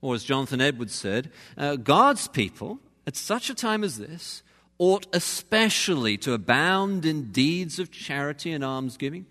Or 0.00 0.14
as 0.14 0.24
Jonathan 0.24 0.60
Edwards 0.60 0.94
said, 0.94 1.30
uh, 1.56 1.76
God's 1.76 2.28
people, 2.28 2.78
at 3.06 3.16
such 3.16 3.50
a 3.50 3.54
time 3.54 3.82
as 3.82 3.98
this, 3.98 4.42
ought 4.78 5.06
especially 5.12 6.18
to 6.18 6.34
abound 6.34 7.06
in 7.06 7.32
deeds 7.32 7.78
of 7.78 7.90
charity 7.90 8.52
and 8.52 8.62
almsgiving. 8.62 9.26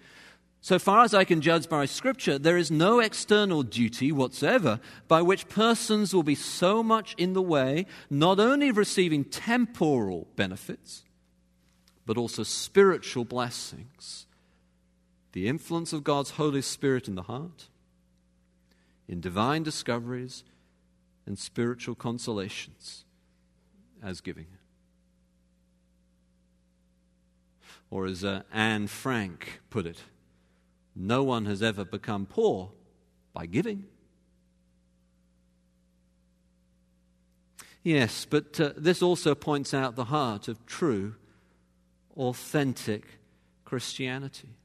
So 0.62 0.80
far 0.80 1.04
as 1.04 1.14
I 1.14 1.26
can 1.26 1.42
judge 1.42 1.70
by 1.70 1.86
Scripture, 1.86 2.40
there 2.40 2.58
is 2.58 2.72
no 2.72 3.00
external 3.00 3.62
duty 3.62 4.12
whatsoever 4.12 4.80
by 5.08 5.22
which 5.22 5.48
persons 5.48 6.12
will 6.12 6.24
be 6.24 6.34
so 6.34 6.82
much 6.82 7.14
in 7.20 7.34
the 7.34 7.42
way 7.42 7.86
not 8.10 8.40
only 8.40 8.70
of 8.70 8.78
receiving 8.78 9.24
temporal 9.24 10.28
benefits, 10.36 11.05
but 12.06 12.18
also 12.18 12.44
spiritual 12.44 13.26
blessings. 13.26 14.28
The 15.32 15.48
influence 15.48 15.92
of 15.92 16.04
God's 16.04 16.32
Holy 16.32 16.62
Spirit 16.62 17.08
in 17.08 17.16
the 17.16 17.24
heart, 17.24 17.68
in 19.08 19.20
divine 19.20 19.64
discoveries, 19.64 20.44
and 21.26 21.38
spiritual 21.38 21.96
consolations 21.96 23.04
as 24.04 24.22
giving. 24.22 24.48
Or 27.90 28.06
as 28.06 28.24
uh, 28.24 28.44
Anne 28.52 28.88
Frank 28.88 29.62
put 29.70 29.86
it, 29.86 30.02
no 30.96 31.24
one 31.24 31.46
has 31.46 31.62
ever 31.62 31.84
become 31.84 32.26
poor 32.26 32.72
by 33.34 33.46
giving. 33.46 33.86
Yes, 37.84 38.26
but 38.28 38.60
uh, 38.60 38.72
this 38.76 39.02
also 39.04 39.36
points 39.36 39.74
out 39.74 39.96
the 39.96 40.06
heart 40.06 40.48
of 40.48 40.66
true, 40.66 41.16
authentic 42.16 43.20
Christianity 43.64 44.56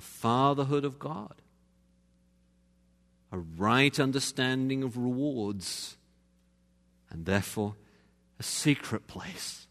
the 0.00 0.06
fatherhood 0.06 0.86
of 0.86 0.98
God, 0.98 1.42
a 3.30 3.38
right 3.38 4.00
understanding 4.00 4.82
of 4.82 4.96
rewards, 4.96 5.98
and 7.10 7.26
therefore 7.26 7.74
a 8.38 8.42
secret 8.42 9.06
place 9.06 9.66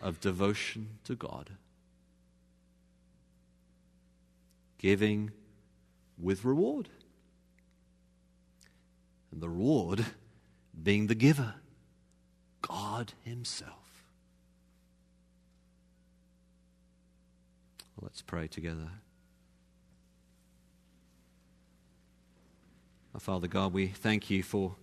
of 0.00 0.20
devotion 0.20 0.98
to 1.02 1.16
God. 1.16 1.50
Giving 4.78 5.32
with 6.16 6.44
reward. 6.44 6.88
And 9.32 9.40
the 9.40 9.48
reward 9.48 10.04
being 10.80 11.08
the 11.08 11.16
giver, 11.16 11.54
God 12.62 13.14
Himself. 13.24 13.83
Let's 18.04 18.20
pray 18.20 18.48
together. 18.48 18.90
Our 23.14 23.20
Father 23.20 23.48
God, 23.48 23.72
we 23.72 23.86
thank 23.86 24.28
you 24.28 24.42
for 24.42 24.76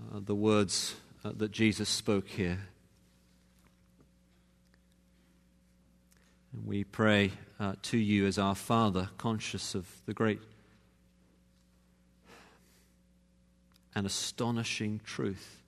uh, 0.00 0.20
the 0.24 0.34
words 0.34 0.96
uh, 1.22 1.32
that 1.36 1.52
Jesus 1.52 1.90
spoke 1.90 2.26
here. 2.26 2.58
And 6.54 6.66
we 6.66 6.84
pray 6.84 7.32
uh, 7.60 7.74
to 7.82 7.98
you 7.98 8.26
as 8.26 8.38
our 8.38 8.54
Father, 8.54 9.10
conscious 9.18 9.74
of 9.74 9.86
the 10.06 10.14
great 10.14 10.40
and 13.94 14.06
astonishing 14.06 15.02
truth 15.04 15.60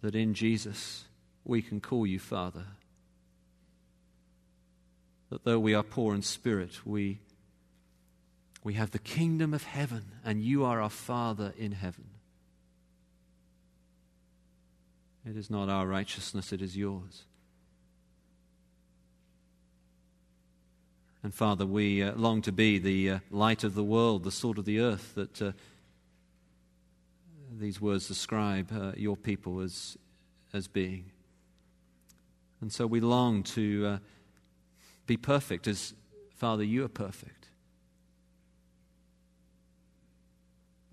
that 0.00 0.14
in 0.14 0.32
Jesus 0.32 1.06
we 1.44 1.60
can 1.60 1.80
call 1.80 2.06
you 2.06 2.20
Father. 2.20 2.66
That 5.30 5.44
though 5.44 5.58
we 5.58 5.74
are 5.74 5.82
poor 5.82 6.14
in 6.14 6.22
spirit, 6.22 6.86
we 6.86 7.20
we 8.64 8.74
have 8.74 8.90
the 8.90 8.98
kingdom 8.98 9.54
of 9.54 9.64
heaven, 9.64 10.04
and 10.24 10.42
you 10.42 10.64
are 10.64 10.82
our 10.82 10.90
Father 10.90 11.54
in 11.56 11.72
heaven. 11.72 12.06
It 15.24 15.36
is 15.36 15.50
not 15.50 15.68
our 15.68 15.86
righteousness, 15.86 16.52
it 16.52 16.60
is 16.60 16.76
yours. 16.76 17.24
And 21.22 21.34
Father, 21.34 21.66
we 21.66 22.02
uh, 22.02 22.14
long 22.14 22.42
to 22.42 22.52
be 22.52 22.78
the 22.78 23.10
uh, 23.10 23.18
light 23.30 23.64
of 23.64 23.74
the 23.74 23.84
world, 23.84 24.24
the 24.24 24.32
salt 24.32 24.56
of 24.56 24.64
the 24.64 24.80
earth 24.80 25.14
that 25.14 25.42
uh, 25.42 25.52
these 27.58 27.80
words 27.80 28.06
describe 28.08 28.70
uh, 28.72 28.92
your 28.96 29.16
people 29.16 29.60
as, 29.60 29.96
as 30.52 30.68
being. 30.68 31.10
And 32.60 32.72
so 32.72 32.86
we 32.86 33.00
long 33.00 33.42
to 33.44 33.86
uh, 33.86 33.98
be 35.08 35.16
perfect 35.16 35.66
as, 35.66 35.94
Father, 36.36 36.62
you 36.62 36.84
are 36.84 36.88
perfect. 36.88 37.48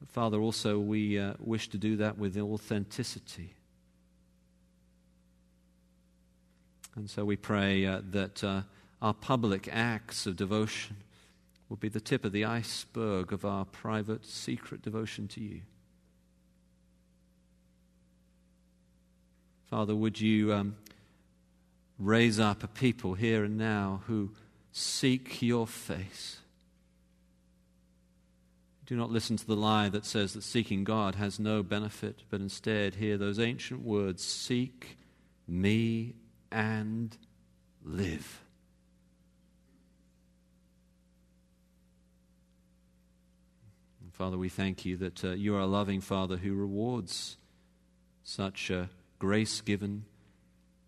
Father, 0.07 0.39
also 0.39 0.79
we 0.79 1.19
uh, 1.19 1.33
wish 1.39 1.67
to 1.67 1.77
do 1.77 1.97
that 1.97 2.17
with 2.17 2.37
authenticity. 2.37 3.53
And 6.95 7.09
so 7.09 7.25
we 7.25 7.35
pray 7.35 7.85
uh, 7.85 7.99
that 8.11 8.41
uh, 8.41 8.61
our 9.01 9.13
public 9.13 9.67
acts 9.69 10.25
of 10.25 10.37
devotion 10.37 10.95
will 11.67 11.75
be 11.75 11.89
the 11.89 11.99
tip 11.99 12.23
of 12.23 12.31
the 12.31 12.45
iceberg 12.45 13.33
of 13.33 13.43
our 13.43 13.65
private, 13.65 14.25
secret 14.25 14.81
devotion 14.81 15.27
to 15.27 15.41
you. 15.41 15.61
Father, 19.69 19.93
would 19.93 20.21
you 20.21 20.53
um, 20.53 20.77
raise 21.97 22.39
up 22.39 22.63
a 22.63 22.67
people 22.67 23.13
here 23.13 23.43
and 23.43 23.57
now 23.57 24.01
who 24.07 24.31
seek 24.71 25.41
your 25.41 25.67
face? 25.67 26.37
Do 28.85 28.95
not 28.95 29.09
listen 29.09 29.37
to 29.37 29.47
the 29.47 29.55
lie 29.55 29.89
that 29.89 30.05
says 30.05 30.33
that 30.33 30.43
seeking 30.43 30.83
God 30.83 31.15
has 31.15 31.39
no 31.39 31.63
benefit, 31.63 32.23
but 32.29 32.39
instead 32.39 32.95
hear 32.95 33.17
those 33.17 33.39
ancient 33.39 33.81
words 33.81 34.23
Seek 34.23 34.97
me 35.47 36.13
and 36.51 37.17
live. 37.83 38.41
Father, 44.15 44.37
we 44.37 44.47
thank 44.47 44.85
you 44.85 44.95
that 44.95 45.25
uh, 45.25 45.31
you 45.31 45.55
are 45.55 45.59
a 45.59 45.65
loving 45.65 45.99
Father 45.99 46.37
who 46.37 46.53
rewards 46.53 47.35
such 48.23 48.69
a 48.69 48.89
grace 49.19 49.59
given, 49.59 50.05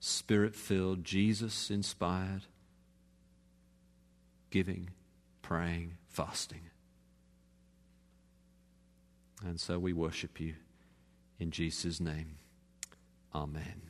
spirit 0.07 0.55
filled, 0.55 1.03
Jesus 1.03 1.69
inspired 1.69 2.43
giving, 4.49 4.89
praying, 5.41 5.97
fasting. 6.07 6.61
And 9.45 9.59
so 9.59 9.77
we 9.77 9.93
worship 9.93 10.39
you 10.39 10.55
in 11.39 11.51
Jesus' 11.51 11.99
name. 11.99 12.37
Amen. 13.35 13.86